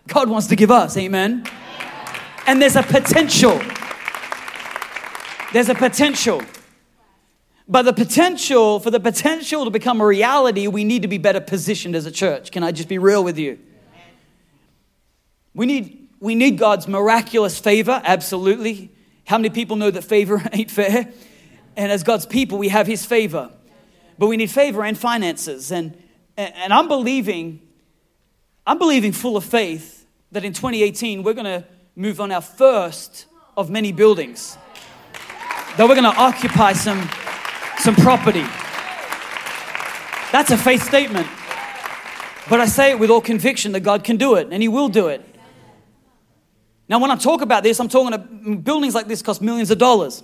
[0.08, 0.96] God wants to give us.
[0.98, 1.46] Amen.
[2.46, 3.62] And there's a potential.
[5.52, 6.41] There's a potential.
[7.67, 11.41] But the potential, for the potential to become a reality, we need to be better
[11.41, 12.52] positioned as a church.
[12.52, 13.60] Can I just be real with you?
[15.54, 18.91] We need, we need God's miraculous favor, absolutely.
[19.26, 21.12] How many people know that favor ain't fair?
[21.76, 23.52] And as God's people, we have His favor.
[24.17, 25.72] But we need favor and finances.
[25.72, 26.02] And
[26.38, 27.62] and I'm believing,
[28.65, 33.26] I'm believing full of faith that in 2018 we're going to move on our first
[33.56, 34.58] of many buildings.
[35.78, 37.10] That we're going to occupy some,
[37.80, 38.45] some property.
[40.32, 41.28] That's a faith statement.
[42.50, 44.89] But I say it with all conviction that God can do it and He will
[44.89, 45.23] do it.
[46.89, 49.78] Now, when I talk about this, I'm talking about buildings like this cost millions of
[49.78, 50.23] dollars.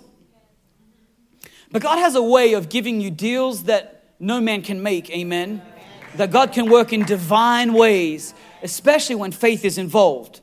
[1.72, 5.62] But God has a way of giving you deals that no man can make, amen
[6.16, 10.42] that God can work in divine ways, especially when faith is involved.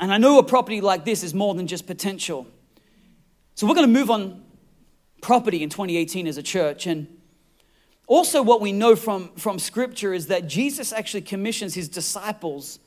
[0.00, 2.46] And I know a property like this is more than just potential.
[3.54, 4.44] So we're going to move on
[5.20, 6.86] property in 2018 as a church.
[6.86, 7.08] And
[8.06, 12.78] also, what we know from, from Scripture is that Jesus actually commissions his disciples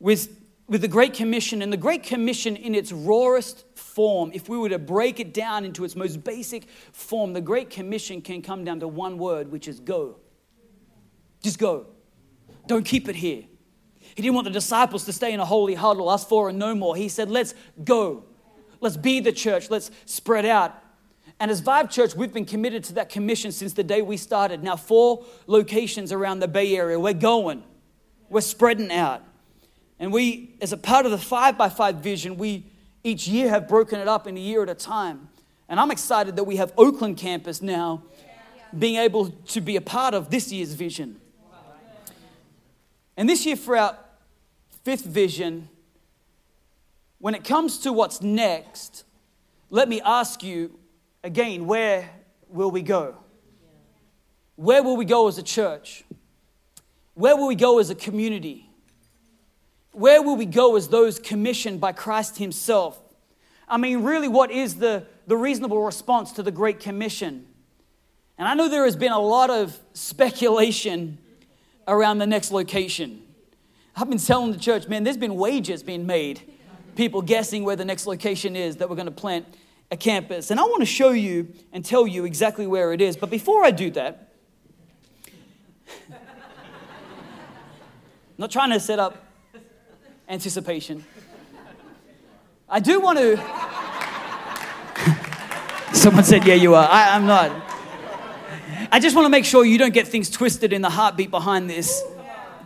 [0.00, 1.62] with, with the Great Commission.
[1.62, 5.64] And the Great Commission, in its rawest form, if we were to break it down
[5.64, 9.68] into its most basic form, the Great Commission can come down to one word, which
[9.68, 10.16] is go.
[11.46, 11.86] Just go.
[12.66, 13.44] Don't keep it here.
[14.00, 16.74] He didn't want the disciples to stay in a holy huddle, us four and no
[16.74, 16.96] more.
[16.96, 17.54] He said, let's
[17.84, 18.24] go.
[18.80, 19.70] Let's be the church.
[19.70, 20.76] Let's spread out.
[21.38, 24.64] And as Vive Church, we've been committed to that commission since the day we started.
[24.64, 26.98] Now, four locations around the Bay Area.
[26.98, 27.62] We're going,
[28.28, 29.22] we're spreading out.
[30.00, 32.66] And we, as a part of the five by five vision, we
[33.04, 35.28] each year have broken it up in a year at a time.
[35.68, 38.02] And I'm excited that we have Oakland campus now
[38.76, 41.20] being able to be a part of this year's vision.
[43.16, 43.96] And this year, for our
[44.84, 45.68] fifth vision,
[47.18, 49.04] when it comes to what's next,
[49.70, 50.78] let me ask you
[51.24, 52.10] again where
[52.48, 53.16] will we go?
[54.56, 56.04] Where will we go as a church?
[57.14, 58.70] Where will we go as a community?
[59.92, 63.00] Where will we go as those commissioned by Christ Himself?
[63.66, 67.46] I mean, really, what is the, the reasonable response to the Great Commission?
[68.38, 71.18] And I know there has been a lot of speculation
[71.88, 73.22] around the next location.
[73.94, 76.42] I've been telling the church, man, there's been wages being made,
[76.96, 79.46] people guessing where the next location is that we're going to plant
[79.90, 80.50] a campus.
[80.50, 83.16] And I want to show you and tell you exactly where it is.
[83.16, 84.32] But before I do that,
[86.08, 86.08] I'm
[88.38, 89.24] not trying to set up
[90.28, 91.04] anticipation.
[92.68, 93.36] I do want to.
[95.94, 96.88] Someone said, Yeah, you are.
[96.90, 97.65] I, I'm not.
[98.90, 101.68] I just want to make sure you don't get things twisted in the heartbeat behind
[101.68, 102.02] this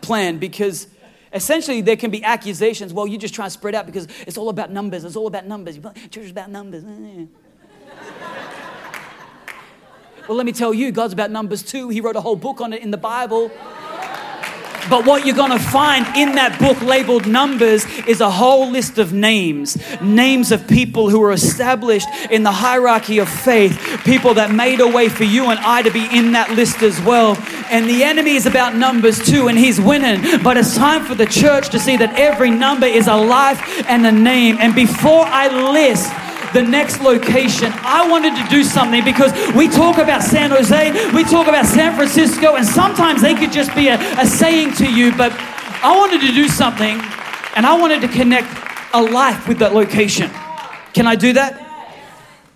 [0.02, 0.86] plan because
[1.32, 4.48] essentially there can be accusations well you just try to spread out because it's all
[4.48, 5.78] about numbers it's all about numbers.
[5.78, 6.84] Church is about numbers.
[6.84, 7.26] Eh, eh.
[10.28, 11.88] Well let me tell you god's about numbers too.
[11.88, 13.50] He wrote a whole book on it in the bible
[14.88, 18.98] But what you're going to find in that book labeled Numbers is a whole list
[18.98, 19.76] of names.
[20.00, 24.88] Names of people who were established in the hierarchy of faith, people that made a
[24.88, 27.36] way for you and I to be in that list as well.
[27.70, 30.42] And the enemy is about numbers too, and he's winning.
[30.42, 34.06] But it's time for the church to see that every number is a life and
[34.06, 34.56] a name.
[34.58, 36.10] And before I list,
[36.52, 41.24] the next location, I wanted to do something because we talk about San Jose, we
[41.24, 45.14] talk about San Francisco, and sometimes they could just be a, a saying to you,
[45.16, 47.00] but I wanted to do something
[47.56, 48.48] and I wanted to connect
[48.92, 50.30] a life with that location.
[50.92, 51.66] Can I do that?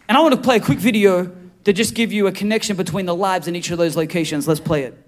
[0.09, 3.07] And I want to play a quick video to just give you a connection between
[3.07, 4.47] the lives in each of those locations.
[4.47, 5.04] Let's play it.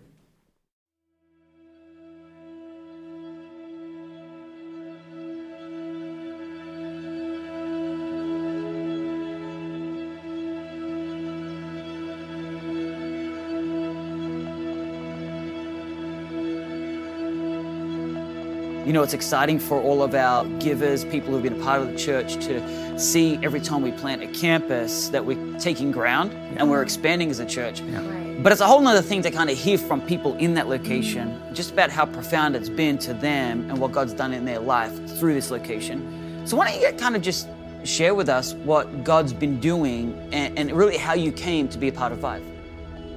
[18.86, 21.88] You know, it's exciting for all of our givers, people who've been a part of
[21.88, 26.70] the church, to see every time we plant a campus that we're taking ground and
[26.70, 27.80] we're expanding as a church.
[27.80, 28.40] Right.
[28.44, 31.36] But it's a whole other thing to kind of hear from people in that location,
[31.52, 34.94] just about how profound it's been to them and what God's done in their life
[35.18, 36.46] through this location.
[36.46, 37.48] So, why don't you kind of just
[37.82, 41.88] share with us what God's been doing and, and really how you came to be
[41.88, 42.55] a part of Vive?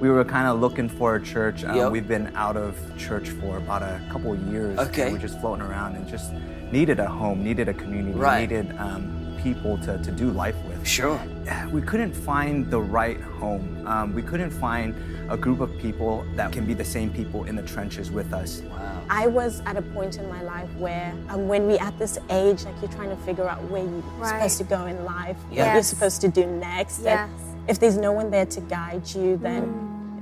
[0.00, 1.62] We were kind of looking for a church.
[1.64, 1.92] Um, Yep.
[1.92, 4.78] We've been out of church for about a couple of years.
[4.78, 5.02] Okay.
[5.04, 6.32] And we're just floating around and just
[6.72, 8.48] needed a home, needed a community, Right.
[8.48, 10.86] needed um, people to, to do life with.
[10.86, 11.20] Sure.
[11.70, 13.86] We couldn't find the right home.
[13.86, 14.94] Um, we couldn't find
[15.28, 18.62] a group of people that can be the same people in the trenches with us.
[18.62, 19.02] Wow.
[19.10, 22.64] I was at a point in my life where, um, when we're at this age,
[22.64, 24.28] like you're trying to figure out where you're Right.
[24.50, 26.98] supposed to go in life, what you're supposed to do next.
[26.98, 27.49] that Yes.
[27.70, 29.62] If there's no one there to guide you, then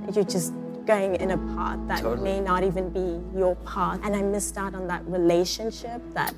[0.05, 0.15] mm.
[0.15, 0.53] you're just
[0.85, 2.23] going in a path that Totally.
[2.23, 3.99] may not even be your path.
[4.03, 6.33] And I missed out on that relationship that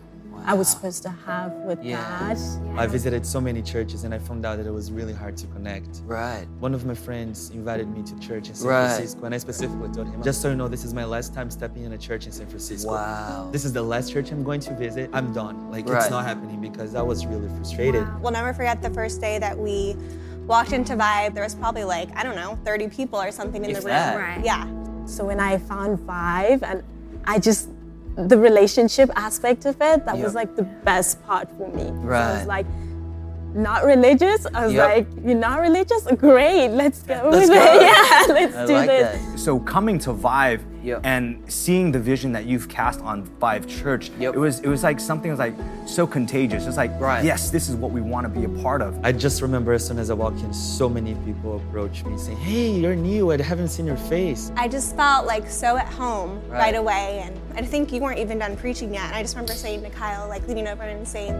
[0.45, 2.55] I was supposed to have with Yes.
[2.55, 2.79] God.
[2.79, 5.47] I visited so many churches and I found out that it was really hard to
[5.47, 6.01] connect.
[6.05, 6.47] Right.
[6.59, 8.87] One of my friends invited me to church in San Right.
[8.87, 11.51] Francisco, and I specifically told him, just so you know, this is my last time
[11.51, 12.91] stepping in a church in San Francisco.
[12.91, 13.49] Wow.
[13.51, 15.09] This is the last church I'm going to visit.
[15.13, 15.69] I'm done.
[15.69, 16.01] Like, Right.
[16.01, 18.07] it's not happening because I was really frustrated.
[18.21, 19.95] We'll never forget the first day that we
[20.51, 21.33] walked into Vive.
[21.33, 23.89] There was probably like, I don't know, 30 people or something in If the room.
[23.95, 24.17] that.
[24.17, 24.43] Right.
[24.45, 24.67] Yeah.
[25.05, 26.83] So when I found Vive and
[27.25, 27.69] I just
[28.17, 30.23] the relationship aspect of it, that Yep.
[30.25, 31.85] was like the best part for me.
[31.85, 32.37] So I Right.
[32.39, 32.65] was like,
[33.53, 34.45] not religious.
[34.53, 34.89] I was Yep.
[34.95, 36.07] like, you're not religious?
[36.17, 37.75] Great, let's go Let's with go.
[37.75, 37.81] it.
[37.81, 39.21] Yeah, let's I do like this.
[39.31, 39.39] that.
[39.39, 41.01] So coming to Vive Yep.
[41.03, 44.33] and seeing the vision that you've cast on Vive Church, Yep.
[44.35, 46.65] it was it was like something that was like so contagious.
[46.65, 47.23] It's like, Right.
[47.23, 48.97] yes, this is what we want to be a part of.
[49.03, 52.37] I just remember as soon as I walked in, so many people approached me saying,
[52.37, 53.31] Hey, you're new.
[53.31, 54.51] I haven't seen your face.
[54.57, 56.59] I just felt like so at home Right.
[56.59, 57.23] right, away.
[57.25, 59.03] And I think you weren't even done preaching yet.
[59.07, 61.35] And I just remember saying to Kyle, like leaning over and saying,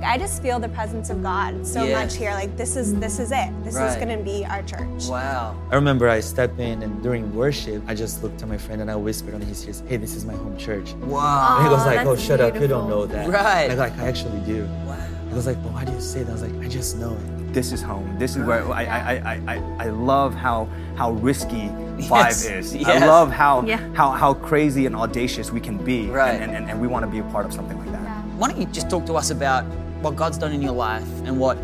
[0.00, 1.92] like, I just feel the presence of God so Yes.
[1.98, 2.30] much here.
[2.32, 3.50] Like this is this is it.
[3.64, 3.88] This Right.
[3.90, 5.08] is gonna be our church.
[5.08, 5.54] Wow.
[5.70, 8.90] I remember I stepped in and during worship, I just looked at my friend and
[8.90, 10.94] I whispered on his ears, Hey, this is my home church.
[11.04, 11.56] Wow.
[11.58, 12.54] And he was like, Oh, that's shut up.
[12.60, 13.28] You don't know that.
[13.28, 13.70] Right.
[13.70, 14.66] And I like, I actually do.
[14.86, 14.96] Wow.
[15.28, 16.30] He was like, But why do you say that?
[16.30, 17.52] I was like, I just know it.
[17.54, 18.14] this is home.
[18.18, 22.76] This is where I, I, I, I, I love how how risky Yes, is.
[22.76, 22.86] yes.
[23.02, 23.80] I love how, Yeah.
[23.94, 26.06] how how crazy and audacious we can be.
[26.08, 26.40] Right.
[26.40, 28.00] And, and, and we want to be a part of something like that.
[28.38, 29.64] Why don't you just talk to us about
[30.00, 31.58] what God's done in your life and what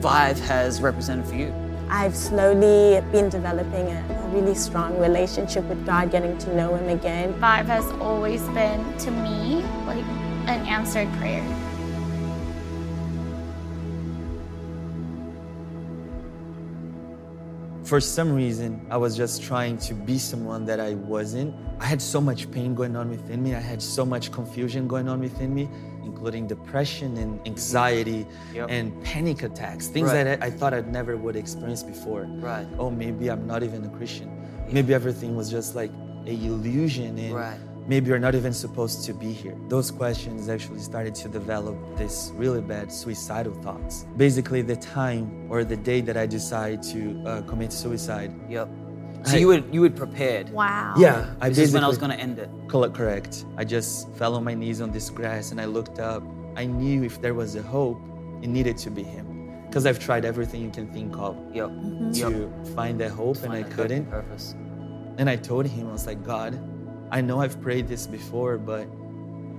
[0.00, 1.52] Vive has represented for you?
[1.88, 6.88] I've slowly been developing a, a really strong relationship with God, getting to know Him
[6.88, 7.32] again.
[7.34, 10.04] Vive has always been to me like
[10.46, 11.44] an answered prayer.
[17.82, 21.52] For some reason, I was just trying to be someone that I wasn't.
[21.80, 23.56] I had so much pain going on within me.
[23.56, 25.68] I had so much confusion going on within me,
[26.10, 28.66] including depression and anxiety Yep.
[28.76, 30.24] and panic attacks, things Right.
[30.24, 32.22] that I, I thought I'd never would experience before.
[32.50, 32.66] Right.
[32.78, 34.28] Oh, maybe I'm not even a Christian.
[34.76, 35.92] Maybe everything was just like
[36.26, 37.58] a illusion and Right.
[37.88, 39.56] maybe you're not even supposed to be here.
[39.68, 43.94] Those questions actually started to develop this really bad suicidal thoughts.
[44.16, 48.30] Basically, the time or the day that I decided to uh, commit suicide.
[48.48, 48.68] Yep.
[49.24, 50.50] So I- you would you would prepared.
[50.50, 50.94] Wow.
[50.96, 52.48] Yeah, I This is when I was going to end it.
[52.68, 53.44] Col- Correct.
[53.56, 56.22] I just fell on my knees on this grass and I looked up.
[56.56, 58.00] I knew if there was a hope,
[58.42, 59.26] it needed to be him.
[59.66, 61.68] Because I've tried everything you can think of Yep.
[61.70, 62.12] Mm-hmm.
[62.12, 64.06] to find that hope and I that couldn't.
[64.10, 64.54] Purpose.
[65.18, 66.58] And I told him, I was like, God,
[67.12, 68.86] I know I've prayed this before, but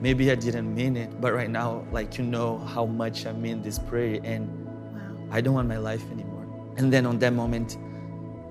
[0.01, 1.21] maybe I didn't mean it.
[1.21, 4.49] But right now, like, you know how much I mean this prayer and
[5.31, 6.45] I don't want my life anymore.
[6.77, 7.77] And then on that moment,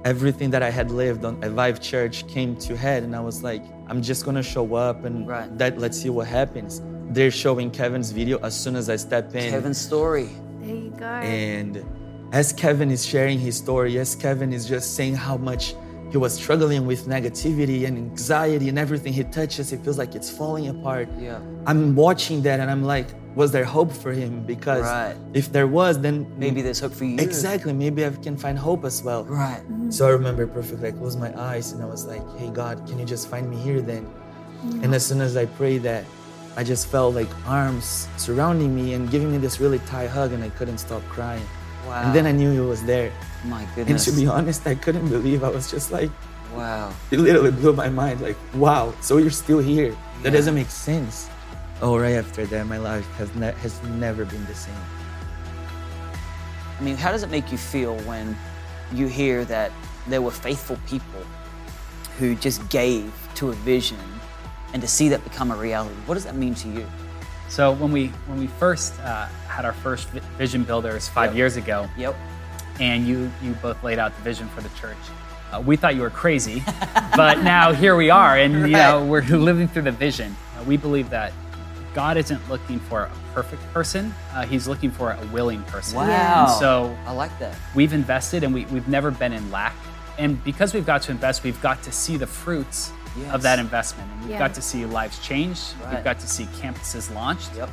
[0.05, 3.43] everything that I had lived on at Vive Church came to head, and I was
[3.43, 5.57] like, I'm just gonna show up and Right.
[5.59, 6.81] that let's see what happens.
[7.11, 9.51] They're showing Kevin's video as soon as I step in.
[9.51, 10.29] Kevin's story.
[10.61, 11.05] There you go.
[11.05, 11.85] And
[12.33, 15.75] as Kevin is sharing his story, as Kevin is just saying how much
[16.11, 20.31] he was struggling with negativity and anxiety and everything he touches, it feels like it's
[20.31, 21.09] falling apart.
[21.19, 21.39] Yeah.
[21.67, 24.43] I'm watching that and I'm like, was there hope for him?
[24.45, 25.17] Because Right.
[25.35, 27.17] if there was, then Maybe there's hope for you.
[27.19, 27.73] Exactly.
[27.73, 29.25] Maybe I can find hope as well.
[29.25, 29.63] Right.
[29.63, 29.91] Mm-hmm.
[29.91, 30.89] So I remember perfectly.
[30.89, 33.57] I closed my eyes and I was like, hey, God, can you just find me
[33.57, 34.05] here then?
[34.07, 34.85] Mm-hmm.
[34.85, 36.05] And as soon as I prayed that,
[36.57, 40.43] I just felt like arms surrounding me and giving me this really tight hug and
[40.43, 41.47] I couldn't stop crying.
[41.87, 42.03] Wow.
[42.03, 43.13] And then I knew he was there.
[43.47, 44.07] My goodness.
[44.07, 46.11] And to be honest, I couldn't believe I was just like,
[46.55, 46.93] wow.
[47.11, 48.21] it literally blew my mind.
[48.21, 49.97] Like, wow, so you're still here.
[50.23, 51.31] That doesn't make sense.
[51.83, 54.75] Oh, right after that, my life has, ne- has never been the same.
[56.79, 58.37] I mean, how does it make you feel when
[58.93, 59.73] you hear that
[60.07, 61.23] there were faithful people
[62.19, 63.99] who just gave to a vision
[64.73, 65.95] and to see that become a reality?
[66.07, 66.87] What does that mean to you?
[67.49, 70.09] So when we when we first uh, had our first
[70.39, 71.37] vision builders five Yep.
[71.37, 72.15] years ago, Yep.
[72.79, 74.97] and you you both laid out the vision for the church,
[75.53, 76.63] uh, we thought you were crazy,
[77.17, 80.37] but now here we are, and you know we're living through the vision.
[80.59, 81.33] Uh, we believe that
[81.95, 85.97] God isn't looking for a perfect person; uh, He's looking for a willing person.
[85.97, 86.47] Wow.
[86.49, 87.57] And so I like that.
[87.75, 89.75] we've invested, and we, we've never been in lack.
[90.19, 93.35] And because we've got to invest, we've got to see the fruits Yes.
[93.35, 94.09] of that investment.
[94.13, 94.39] And we've Yeah.
[94.39, 95.75] got to see lives changed.
[95.83, 95.95] Right.
[95.97, 97.51] We've got to see campuses launched.
[97.57, 97.69] Yep.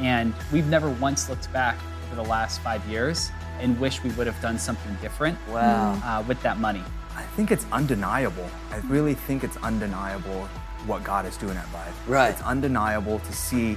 [0.00, 4.26] And we've never once looked back over the last five years and wish we would
[4.26, 5.92] have done something different Wow.
[6.04, 6.82] uh, with that money.
[7.16, 8.48] I think it's undeniable.
[8.72, 10.48] I really think it's undeniable
[10.86, 12.08] what God is doing at Vive.
[12.08, 12.30] Right.
[12.30, 13.76] It's undeniable to see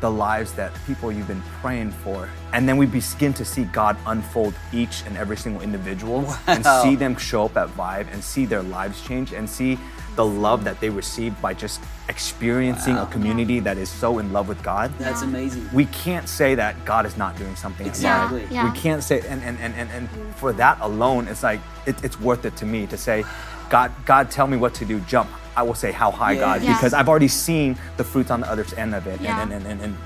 [0.00, 2.28] the lives that people you've been praying for.
[2.52, 6.94] And then we begin to see God unfold each and every single individual and see
[6.94, 9.76] them show up at Vive and see their lives change and see
[10.14, 14.48] the love that they receive by just experiencing a community that is so in love
[14.48, 14.92] with God.
[14.98, 15.68] That's amazing.
[15.72, 17.86] We can't say that God is not doing something.
[17.88, 18.32] at Vive.
[18.32, 18.46] Exactly.
[18.54, 18.72] Yeah.
[18.72, 22.20] We can't say, and, and, and, and, and for that alone, it's like, it, it's
[22.20, 23.24] worth it to me to say,
[23.68, 25.28] God, God, tell me what to do, jump.
[25.58, 26.40] I will say, how high, Yeah.
[26.40, 26.74] God, Yeah.
[26.74, 29.20] because I've already seen the fruits on the other end of it.
[29.20, 29.42] Yeah.
[29.42, 29.96] And, and, and, and,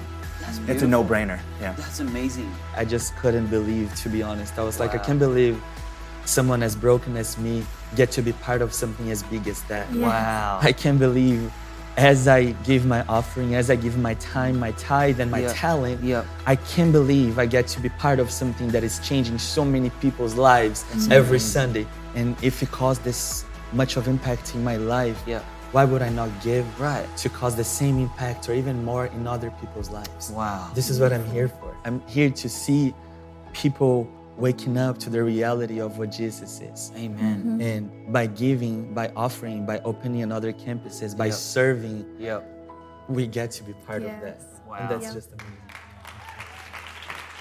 [0.40, 1.38] That's it's a no brainer.
[1.60, 1.74] Yeah.
[1.76, 2.50] That's amazing.
[2.74, 4.58] I just couldn't believe, to be honest.
[4.58, 5.60] I was like, I can't believe
[6.24, 9.90] someone as broken as me get to be part of something as big as that.
[9.92, 10.58] Wow.
[10.62, 11.52] I can't believe
[11.98, 15.52] as I give my offering, as I give my time, my tithe, and my Yeah.
[15.52, 16.24] talent, Yeah.
[16.46, 19.90] I can't believe I get to be part of something that is changing so many
[20.00, 21.86] people's lives every Sunday.
[22.14, 25.40] And if it caused this much of impact in my life, Yeah.
[25.72, 27.06] why would I not give Right.
[27.18, 30.30] to cause the same impact or even more in other people's lives?
[30.30, 30.70] Wow.
[30.74, 31.74] This is what I'm here for.
[31.84, 32.94] I'm here to see
[33.52, 34.06] people
[34.38, 36.90] waking up to the reality of what Jesus is.
[36.96, 37.36] Amen.
[37.38, 37.60] Mm-hmm.
[37.60, 41.34] And by giving, by offering, by opening another campuses, by Yep.
[41.34, 42.42] serving, Yep.
[43.08, 44.38] we get to be part of that.
[44.40, 44.80] Yes.
[44.80, 45.12] And that's Wow.
[45.12, 45.58] just amazing.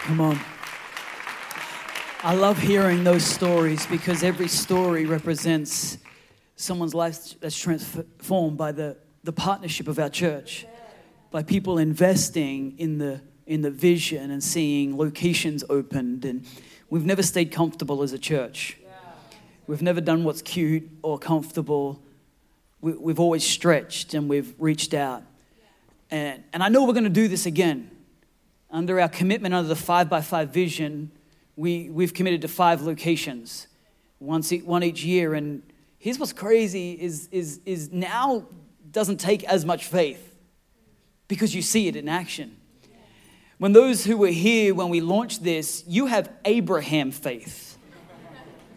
[0.03, 0.39] Come on.
[2.23, 5.97] I love hearing those stories because every story represents
[6.61, 10.65] someone's life that's transformed by the, the partnership of our church,
[11.31, 16.25] by people investing in the, in the vision and seeing locations opened.
[16.25, 16.45] And
[16.89, 18.77] we've never stayed comfortable as a church.
[19.67, 22.01] We've never done what's cute or comfortable.
[22.81, 25.23] We, we've always stretched and we've reached out.
[26.09, 27.89] And, and I know we're going to do this again
[28.71, 31.11] under our commitment under the five by five vision,
[31.55, 33.67] we, we've committed to five locations,
[34.19, 35.33] once one each year.
[35.33, 35.61] And
[36.01, 38.47] here's what's crazy is, is, is now
[38.89, 40.35] doesn't take as much faith
[41.27, 42.57] because you see it in action.
[43.59, 47.77] When those who were here when we launched this, you have Abraham faith.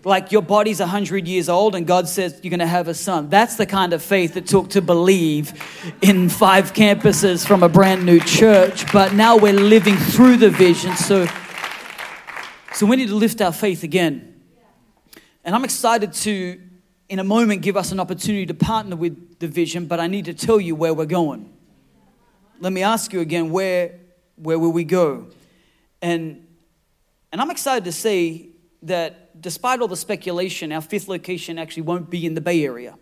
[0.05, 3.31] Like your body's 100 years old and God says you're going to have a son.
[3.31, 5.55] That's the kind of faith it took to believe
[6.03, 8.93] in five campuses from a brand new church.
[8.93, 10.95] But now we're living through the vision.
[10.97, 11.27] So,
[12.75, 14.43] so we need to lift our faith again.
[15.43, 16.61] And I'm excited to,
[17.09, 20.25] in a moment, give us an opportunity to partner with the vision, but I need
[20.25, 21.53] to tell you where we're going.
[22.61, 23.99] Let me ask you again where,
[24.37, 25.27] where will we go?
[26.01, 26.47] And,
[27.33, 28.49] and I'm excited to say
[28.83, 32.97] that despite all the speculation, our fifth location actually won't be in the Bay Area.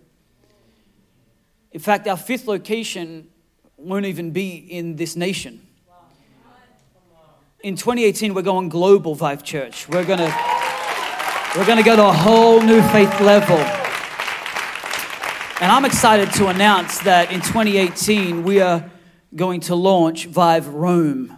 [1.70, 3.28] In fact, our fifth location
[3.76, 5.66] won't even be in this nation.
[7.62, 9.88] In 2018, we're going global, Vive Church.
[9.88, 10.34] We're gonna,
[11.57, 13.82] we're gonna go to a whole new faith level.
[15.63, 18.91] And I'm excited to announce that in 2018, we are
[19.37, 21.37] going to launch Vive Rome.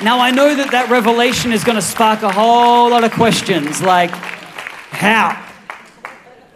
[0.00, 3.82] Now, I know that that revelation is going to spark a whole lot of questions
[3.82, 5.44] like, how?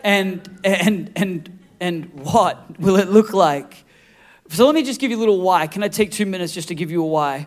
[0.04, 3.85] And, and, and, and what will it look like?
[4.48, 5.66] So let me just give you a little why.
[5.66, 7.46] Can I take two minutes just to give you a why?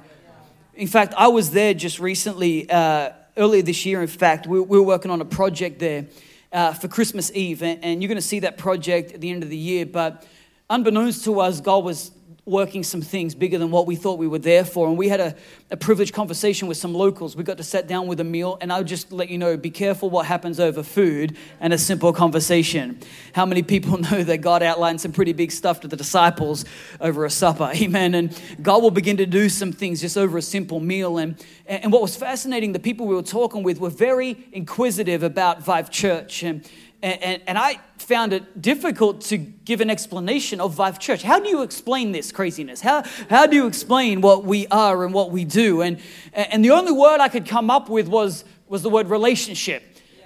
[0.76, 4.48] In fact, I was there just recently, uh, earlier this year, in fact.
[4.48, 6.06] We, we, were working on a project there
[6.52, 9.44] uh, for Christmas Eve, and, and you're going to see that project at the end
[9.44, 9.86] of the year.
[9.86, 10.26] But
[10.70, 12.12] unbeknownst to us, God was
[12.46, 14.88] working some things bigger than what we thought we were there for.
[14.88, 15.36] And we had a,
[15.72, 17.36] a privileged conversation with some locals.
[17.36, 19.70] We got to sit down with a meal, and I'll just let you know be
[19.70, 23.00] careful what happens over food and a simple conversation.
[23.34, 26.66] How many people know that God outlined some pretty big stuff to the disciples
[27.00, 27.72] over a supper?
[27.76, 28.16] Amen.
[28.16, 31.18] And God will begin to do some things just over a simple meal.
[31.18, 35.62] And, and what was fascinating, the people we were talking with were very inquisitive about
[35.64, 36.44] Vive Church.
[36.44, 36.68] And,
[37.02, 41.24] and, and, I found it difficult to give an explanation of Vive Church.
[41.24, 42.82] How do you explain this craziness?
[42.82, 45.82] How, how do you explain what we are and what we do?
[45.82, 46.00] And,
[46.34, 49.84] and the only word I could come up with was, was the word relationship.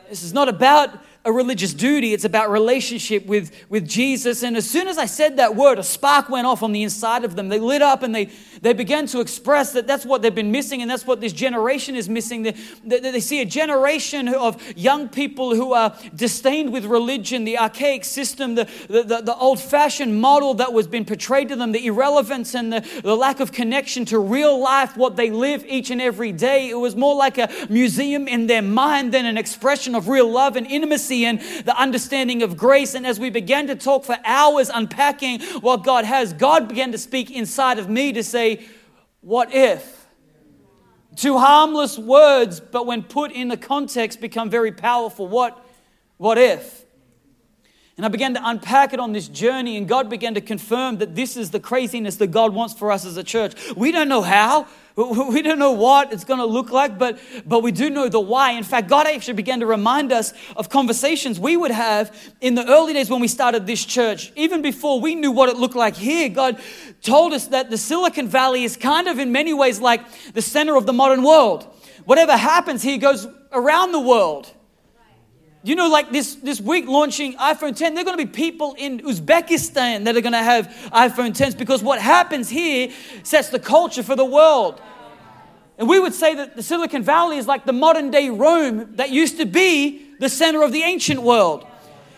[0.09, 4.43] This is not about a religious duty, it's about relationship with, with Jesus.
[4.43, 7.23] And as soon as I said that word, a spark went off on the inside
[7.23, 7.47] of them.
[7.47, 8.29] They lit up and they,
[8.61, 11.95] they began to express that that's what they've been missing and that's what this generation
[11.95, 12.43] is missing.
[12.43, 17.57] They, they, they see a generation of young people who are disdained with religion, the
[17.57, 21.71] archaic system, the, the, the, the old fashioned model that was being portrayed to them,
[21.71, 25.89] the irrelevance and the, the lack of connection to real life, what they live each
[25.89, 26.69] and every day.
[26.69, 30.57] It was more like a museum in their mind than an expression of real love
[30.57, 32.95] and intimacy and the understanding of grace.
[32.95, 36.97] And as we began to talk for hours unpacking what God has, God began to
[36.97, 38.65] speak inside of me to say,
[39.21, 40.07] What if?
[41.15, 45.27] Two harmless words, but when put in the context, become very powerful.
[45.27, 45.63] What,
[46.17, 46.83] what if?
[47.95, 51.15] And I began to unpack it on this journey, and God began to confirm that
[51.15, 53.53] this is the craziness that God wants for us as a church.
[53.75, 57.63] We don't know how, we don't know what it's going to look like, but, but
[57.63, 58.51] we do know the why.
[58.51, 62.67] In fact, God actually began to remind us of conversations we would have in the
[62.67, 64.31] early days when we started this church.
[64.35, 66.61] Even before we knew what it looked like here, God
[67.01, 70.01] told us that the Silicon Valley is kind of in many ways like
[70.33, 71.63] the center of the modern world.
[72.05, 74.51] Whatever happens here goes around the world.
[75.65, 78.75] You know, like this, this week launching iPhone 10, there are going to be people
[78.77, 82.91] in Uzbekistan that are going to have iPhone 10s because what happens here
[83.23, 84.81] sets the culture for the world.
[85.77, 89.09] And we would say that the Silicon Valley is like the modern day Rome that
[89.11, 91.65] used to be the center of the ancient world.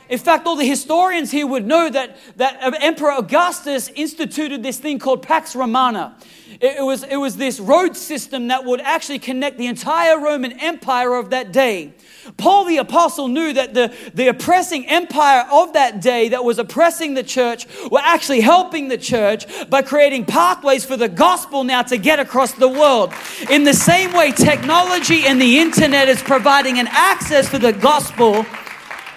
[0.09, 4.79] In fact, all the historians here would know that, that uh, Emperor Augustus instituted this
[4.79, 6.15] thing called Pax Romana.
[6.61, 10.59] It, it, was, it was this road system that would actually connect the entire Roman
[10.59, 11.93] Empire of that day.
[12.37, 17.13] Paul the Apostle knew that the, the oppressing empire of that day that was oppressing
[17.13, 21.97] the church were actually helping the church by creating pathways for the gospel now to
[21.97, 23.13] get across the world.
[23.49, 28.45] In the same way, technology and the internet is providing an access for the gospel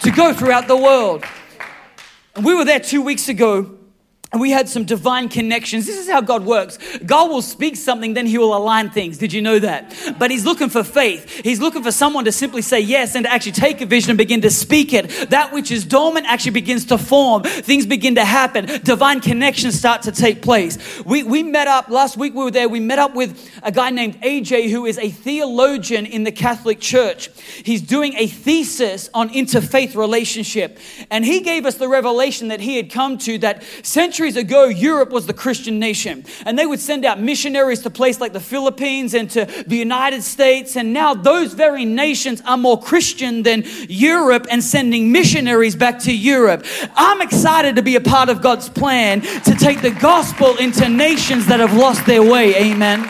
[0.01, 1.25] to go throughout the world.
[2.35, 3.78] And we were there two weeks ago
[4.31, 5.87] and we had some divine connections.
[5.87, 6.79] This is how God works.
[7.07, 9.17] God will speak something, then He will align things.
[9.17, 9.95] Did you know that?
[10.19, 11.41] But He's looking for faith.
[11.43, 14.19] He's looking for someone to simply say yes and to actually take a vision and
[14.19, 15.31] begin to speak it.
[15.31, 17.43] That which is dormant actually begins to form.
[17.43, 18.67] Things begin to happen.
[18.85, 21.03] Divine connections start to take place.
[21.05, 23.89] We, we met up, last week we were there, we met up with a guy
[23.89, 27.31] named AJ who is a theologian in the Catholic Church.
[27.65, 30.79] He's doing a thesis on interfaith relationship.
[31.11, 34.65] And he gave us the revelation that he had come to that centuries centuries ago,
[34.65, 36.25] Europe was the Christian nation.
[36.45, 40.25] And they would send out missionaries to places like the Philippines and to the United
[40.25, 40.77] States.
[40.77, 46.13] And now those very nations are more Christian than Europe and sending missionaries back to
[46.13, 46.67] Europe.
[46.97, 51.47] I'm excited to be a part of God's plan to take the gospel into nations
[51.47, 52.57] that have lost their way.
[52.57, 53.09] Amen.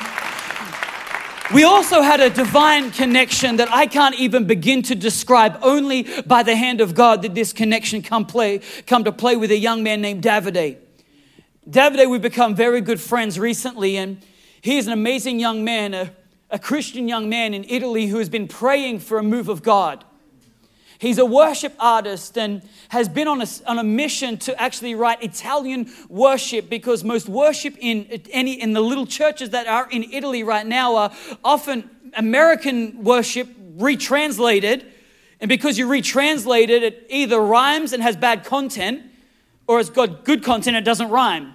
[1.54, 5.58] We also had a divine connection that I can't even begin to describe.
[5.62, 9.50] Only by the hand of God did this connection come play, come to play with
[9.50, 10.87] a young man named Davide.
[11.68, 14.24] Davide, we've become very good friends recently, and
[14.62, 16.10] he is an amazing young man, a,
[16.50, 20.02] a Christian young man in Italy who has been praying for a move of God.
[20.98, 25.22] He's a worship artist and has been on a, on a mission to actually write
[25.22, 30.42] Italian worship because most worship in, any, in the little churches that are in Italy
[30.42, 31.12] right now are
[31.44, 33.46] often American worship
[33.76, 34.86] retranslated.
[35.38, 39.02] And because you retranslate it, it either rhymes and has bad content
[39.66, 41.54] or it's got good content and it doesn't rhyme.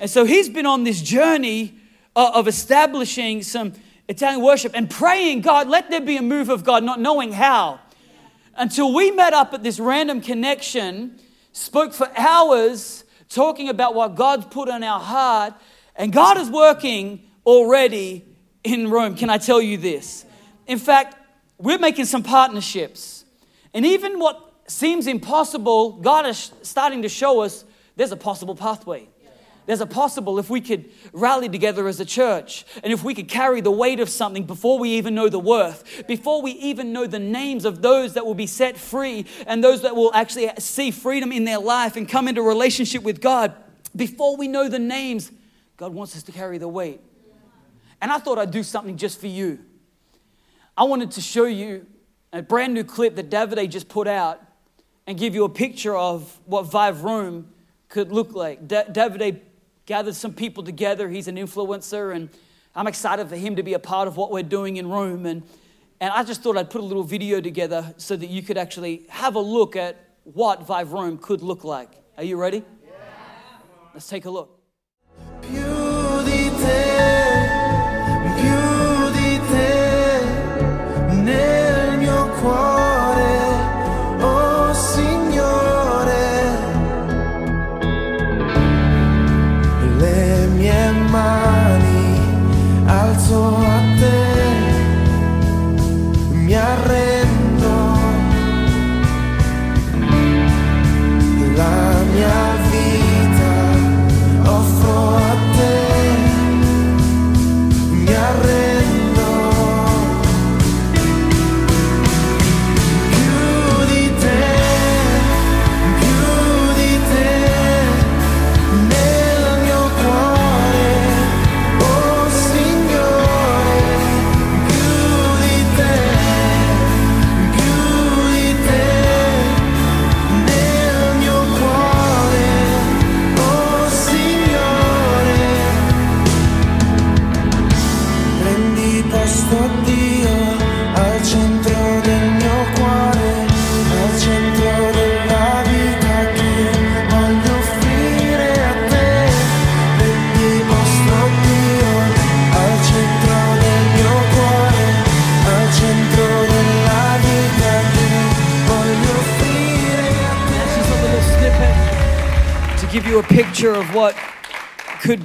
[0.00, 1.74] And so he's been on this journey
[2.16, 3.74] uh, of establishing some
[4.08, 7.80] Italian worship and praying, God, let there be a move of God, not knowing how.
[8.56, 11.20] Until we met up at this random connection,
[11.52, 15.54] spoke for hours talking about what God's put on our heart,
[15.94, 18.24] and God is working already
[18.64, 20.24] in Rome, can I tell you this?
[20.66, 21.16] In fact,
[21.58, 23.24] we're making some partnerships.
[23.74, 27.64] And even what seems impossible, God is starting to show us
[27.96, 29.08] there's a possible pathway.
[29.70, 33.28] There's a possible if we could rally together as a church and if we could
[33.28, 37.06] carry the weight of something before we even know the worth, before we even know
[37.06, 40.90] the names of those that will be set free and those that will actually see
[40.90, 43.54] freedom in their life and come into relationship with God,
[43.94, 45.30] before we know the names,
[45.76, 47.00] God wants us to carry the weight.
[48.02, 49.60] And I thought I'd do something just for you.
[50.76, 51.86] I wanted to show you
[52.32, 54.42] a brand new clip that Davide just put out
[55.06, 57.52] and give you a picture of what Vive Rome
[57.88, 58.66] could look like.
[58.66, 59.42] Da- Davide
[59.86, 61.08] gathered some people together.
[61.08, 62.28] He's an influencer, and
[62.74, 65.26] I'm excited for him to be a part of what we're doing in Rome.
[65.26, 65.42] And,
[66.00, 69.06] and I just thought I'd put a little video together so that you could actually
[69.08, 71.90] have a look at what Vive Rome could look like.
[72.16, 72.58] Are you ready?
[72.58, 72.92] Yeah.
[73.94, 74.60] Let's take a look.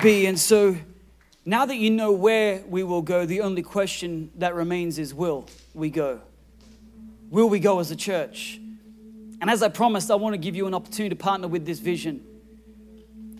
[0.05, 0.27] Be.
[0.27, 0.77] And so
[1.45, 5.47] now that you know where we will go, the only question that remains is will
[5.73, 6.21] we go?
[7.31, 8.59] Will we go as a church?
[9.41, 11.79] And as I promised, I want to give you an opportunity to partner with this
[11.79, 12.23] vision.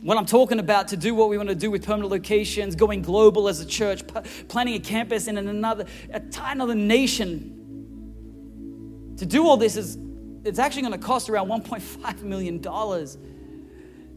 [0.01, 3.03] What I'm talking about to do what we want to do with permanent locations, going
[3.03, 4.01] global as a church,
[4.47, 7.51] planning a campus in another, a another nation.
[9.17, 9.99] To do all this is
[10.43, 13.17] it's actually going to cost around 1.5 million dollars.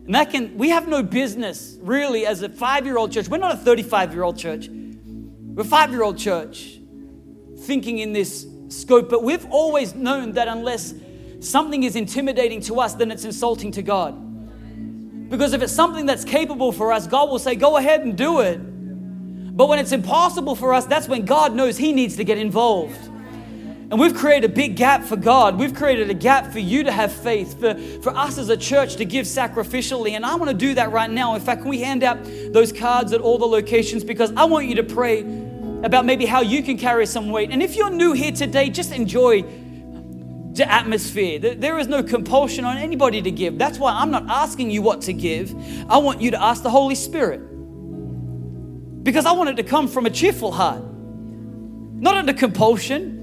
[0.09, 3.29] And that can, we have no business really as a five year old church.
[3.29, 6.79] We're not a 35 year old church, we're a five year old church
[7.59, 9.11] thinking in this scope.
[9.11, 10.95] But we've always known that unless
[11.41, 15.29] something is intimidating to us, then it's insulting to God.
[15.29, 18.41] Because if it's something that's capable for us, God will say, go ahead and do
[18.41, 18.57] it.
[18.57, 22.97] But when it's impossible for us, that's when God knows He needs to get involved.
[23.91, 25.59] And we've created a big gap for God.
[25.59, 28.97] We've created a gap for you to have faith, for, for us as a church
[28.97, 30.11] to give sacrificially.
[30.11, 31.35] And I want to do that right now.
[31.35, 32.19] In fact, can we hand out
[32.53, 34.05] those cards at all the locations?
[34.05, 35.21] Because I want you to pray
[35.83, 37.51] about maybe how you can carry some weight.
[37.51, 39.43] And if you're new here today, just enjoy
[40.53, 41.39] the atmosphere.
[41.39, 43.57] There is no compulsion on anybody to give.
[43.57, 45.55] That's why I'm not asking you what to give.
[45.89, 47.41] I want you to ask the Holy Spirit.
[49.03, 53.18] Because I want it to come from a cheerful heart, not under compulsion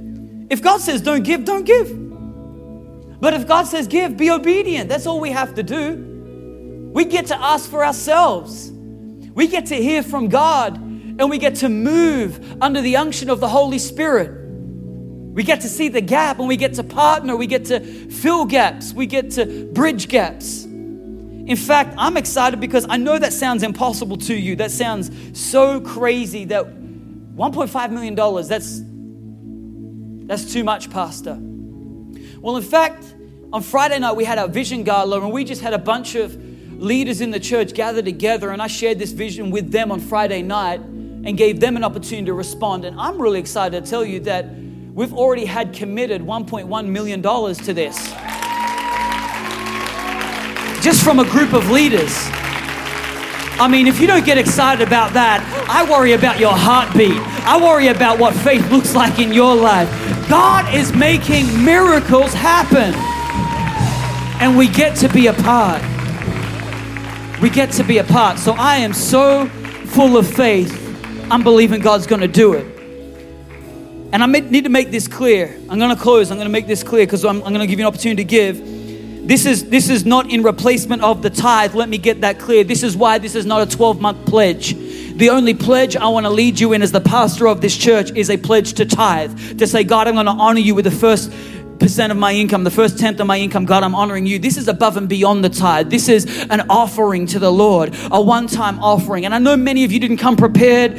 [0.50, 3.20] if God says don't give, don't give.
[3.20, 4.89] But if God says give, be obedient.
[4.89, 6.91] That's all we have to do.
[6.93, 8.72] We get to ask for ourselves.
[8.72, 13.39] We get to hear from God and we get to move under the unction of
[13.39, 14.43] the Holy Spirit.
[15.34, 17.36] We get to see the gap and we get to partner.
[17.36, 18.93] We get to fill gaps.
[18.93, 20.64] We get to bridge gaps.
[20.64, 24.56] In fact, I'm excited because I know that sounds impossible to you.
[24.56, 28.16] That sounds so crazy that $1.5 million,
[28.48, 28.80] that's
[30.26, 31.38] that's too much, Pastor.
[31.39, 33.15] Well, in fact,
[33.53, 36.36] on Friday night, we had our vision gala, and we just had a bunch of
[36.82, 40.41] leaders in the church gather together, and I shared this vision with them on Friday
[40.41, 42.86] night and gave them an opportunity to respond.
[42.86, 44.47] And I'm really excited to tell you that
[44.93, 47.97] we've already had committed $1.1 million to this.
[50.84, 52.13] Just from a group of leaders.
[53.58, 57.18] I mean, if you don't get excited about that, I worry about your heartbeat.
[57.45, 59.89] I worry about what faith looks like in your life.
[60.30, 62.93] God is making miracles happen.
[64.41, 65.82] And we get to be a part.
[67.41, 68.39] We get to be a part.
[68.39, 69.47] So I am so
[69.86, 70.82] full of faith
[71.32, 72.66] I'm believing God's going to do it.
[74.14, 75.58] And I need to make this clear.
[75.70, 76.30] I'm going to close.
[76.30, 78.24] I'm going to make this clear because I'm, I'm going to give you an opportunity
[78.24, 78.74] to give.
[79.26, 81.73] This is this is not in replacement of the tithe.
[81.73, 82.63] Let me get that clear.
[82.63, 84.76] This is why this is not a 12 month pledge.
[85.15, 88.11] The only pledge I want to lead you in as the pastor of this church
[88.11, 89.57] is a pledge to tithe.
[89.59, 91.32] To say, God, I'm going to honor you with the first
[91.80, 94.39] percent of my income, the first tenth of my income, God, I'm honoring you.
[94.39, 95.89] This is above and beyond the tithe.
[95.89, 99.26] This is an offering to the Lord, a one time offering.
[99.26, 100.97] And I know many of you didn't come prepared.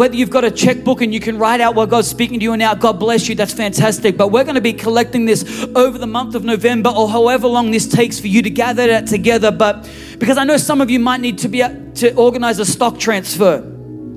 [0.00, 2.56] Whether you've got a checkbook and you can write out what God's speaking to you
[2.56, 4.16] now, God bless you, that's fantastic.
[4.16, 7.70] But we're going to be collecting this over the month of November or however long
[7.70, 9.50] this takes for you to gather that together.
[9.50, 12.98] But because I know some of you might need to be to organize a stock
[12.98, 13.60] transfer.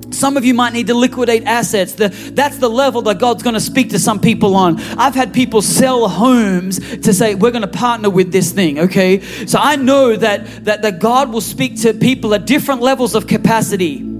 [0.08, 1.92] Some of you might need to liquidate assets.
[1.92, 4.80] The, that's the level that God's going to speak to some people on.
[4.98, 9.20] I've had people sell homes to say, we're going to partner with this thing, okay?
[9.44, 13.26] So I know that, that, that God will speak to people at different levels of
[13.26, 14.13] capacity.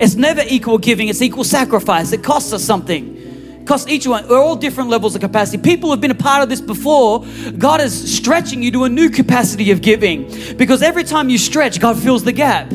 [0.00, 2.12] It's never equal giving, it's equal sacrifice.
[2.12, 3.16] It costs us something.
[3.60, 4.28] It costs each one.
[4.28, 5.58] We're all different levels of capacity.
[5.58, 7.24] People have been a part of this before.
[7.58, 11.80] God is stretching you to a new capacity of giving because every time you stretch,
[11.80, 12.72] God fills the gap.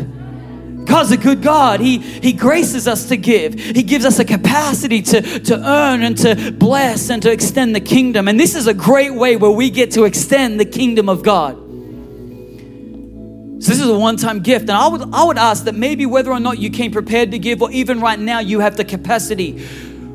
[0.86, 1.80] God's a good God.
[1.80, 3.53] He, he graces us to give.
[3.53, 7.82] He gives us a capacity to, to earn and to bless and to extend the
[7.82, 8.28] kingdom.
[8.28, 11.62] And this is a great way where we get to extend the kingdom of God.
[13.64, 14.64] So this is a one-time gift.
[14.64, 17.39] And I would, I would ask that maybe whether or not you came prepared to
[17.39, 19.66] give or even right now you have the capacity,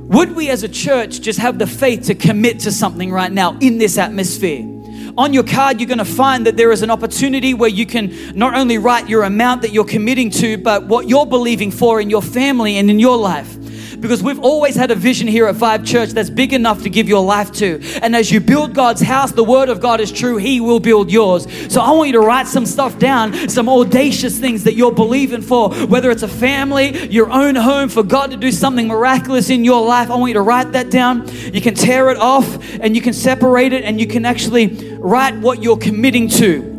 [0.02, 3.56] would we as a church just have the faith to commit to something right now
[3.60, 4.74] in this atmosphere?
[5.16, 8.14] on your card, you're going to find that there is an opportunity where you can
[8.38, 12.08] not only write your amount that you're committing to, but what you're believing for in
[12.08, 13.56] your family and in your life
[14.00, 17.08] because we've always had a vision here at Vive Church that's big enough to give
[17.08, 17.80] your life to.
[18.02, 20.36] And as you build God's house, the word of God is true.
[20.36, 21.46] He will build yours.
[21.72, 25.42] So I want you to write some stuff down, some audacious things that you're believing
[25.42, 29.64] for, whether it's a family, your own home, for God to do something miraculous in
[29.64, 30.10] your life.
[30.10, 31.28] I want you to write that down.
[31.52, 32.46] You can tear it off
[32.80, 36.76] and you can separate it and you can actually write what you're committing to.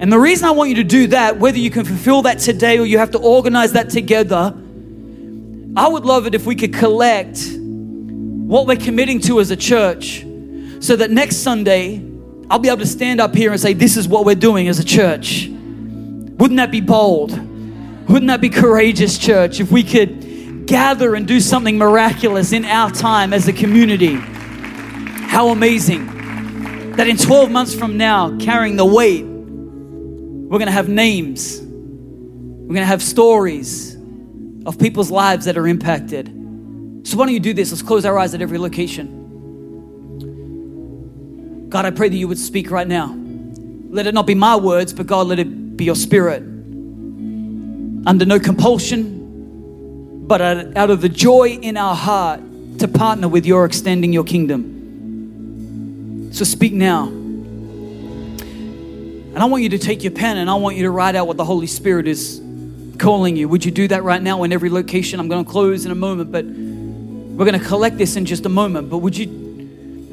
[0.00, 2.78] And the reason I want you to do that, whether you can fulfill that today
[2.78, 4.52] or you have to organize that together,
[5.74, 10.20] I would love it if we could collect what we're committing to as a church
[10.80, 12.06] so that next Sunday
[12.50, 14.78] I'll be able to stand up here and say, This is what we're doing as
[14.78, 15.48] a church.
[15.48, 17.30] Wouldn't that be bold?
[18.08, 22.90] Wouldn't that be courageous, church, if we could gather and do something miraculous in our
[22.90, 24.16] time as a community?
[24.16, 31.62] How amazing that in 12 months from now, carrying the weight, we're gonna have names,
[31.62, 33.91] we're gonna have stories
[34.66, 36.28] of people's lives that are impacted.
[37.04, 37.72] So, why don't you do this?
[37.72, 39.20] Let's close our eyes at every location.
[41.68, 43.16] God, I pray that you would speak right now.
[43.88, 46.42] Let it not be my words, but God, let it be your spirit.
[48.04, 52.40] Under no compulsion, but out of the joy in our heart
[52.78, 56.30] to partner with your extending your kingdom.
[56.32, 57.08] So, speak now.
[59.34, 61.26] And I want you to take your pen and I want you to write out
[61.26, 62.41] what the Holy Spirit is
[62.98, 63.48] calling you.
[63.48, 65.20] Would you do that right now in every location?
[65.20, 68.46] I'm going to close in a moment, but we're going to collect this in just
[68.46, 68.90] a moment.
[68.90, 69.26] But would you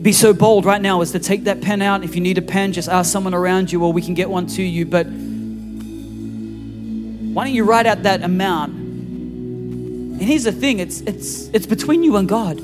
[0.02, 2.04] be so bold right now as to take that pen out?
[2.04, 4.48] If you need a pen, just ask someone around you or we can get one
[4.48, 4.86] to you.
[4.86, 5.06] But
[7.34, 8.74] why don't you write out that amount?
[8.74, 12.58] And here's the thing it's, it's, it's between you and God.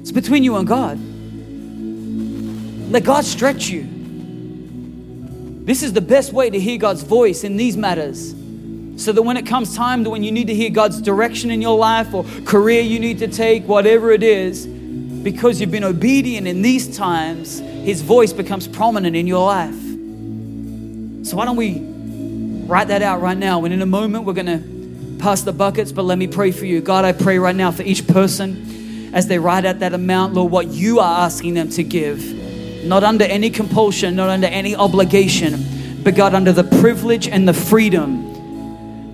[0.00, 0.98] It's between you and God.
[2.90, 3.97] Let God stretch you.
[5.68, 8.30] This is the best way to hear God's voice in these matters.
[8.96, 11.60] So that when it comes time to when you need to hear God's direction in
[11.60, 16.46] your life or career you need to take, whatever it is, because you've been obedient
[16.46, 19.74] in these times, His voice becomes prominent in your life.
[21.28, 21.82] So why don't we
[22.66, 23.62] write that out right now?
[23.66, 26.64] And in a moment, we're going to pass the buckets, but let me pray for
[26.64, 26.80] you.
[26.80, 30.50] God, I pray right now for each person as they write out that amount, Lord,
[30.50, 32.37] what you are asking them to give
[32.84, 37.54] not under any compulsion, not under any obligation, but God, under the privilege and the
[37.54, 38.28] freedom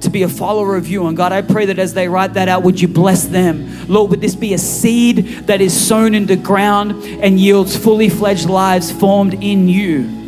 [0.04, 1.06] to be a follower of you.
[1.06, 3.88] And God, I pray that as they write that out, would you bless them?
[3.88, 8.08] Lord, would this be a seed that is sown into the ground and yields fully
[8.08, 10.24] fledged lives formed in you?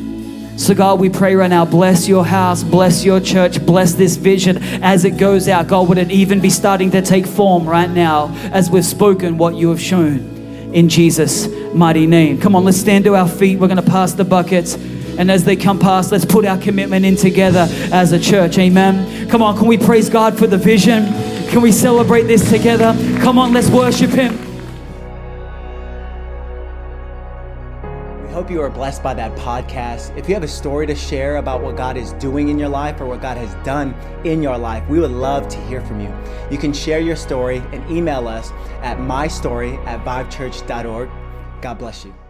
[0.59, 4.57] So, God, we pray right now, bless your house, bless your church, bless this vision
[4.83, 5.69] as it goes out.
[5.69, 9.55] God, would it even be starting to take form right now as we've spoken what
[9.55, 10.36] you have shown?
[10.77, 12.39] In Jesus' mighty name.
[12.39, 13.59] Come on, let's stand to our feet.
[13.59, 14.75] We're going to pass the buckets.
[14.75, 18.59] And as they come past, let's put our commitment in together as a church.
[18.59, 19.27] Amen.
[19.31, 21.07] Come on, can we praise God for the vision?
[21.49, 22.95] Can we celebrate this together?
[23.23, 24.46] Come on, let's worship Him.
[28.47, 30.17] Hope you are blessed by that podcast.
[30.17, 33.01] If you have a story to share about what God is doing in your life
[33.01, 33.93] or what God has done
[34.25, 36.15] in your life, we would love to hear from you.
[36.49, 41.11] You can share your story and email us at mystory at vivechurch.org.
[41.61, 42.26] God bless you.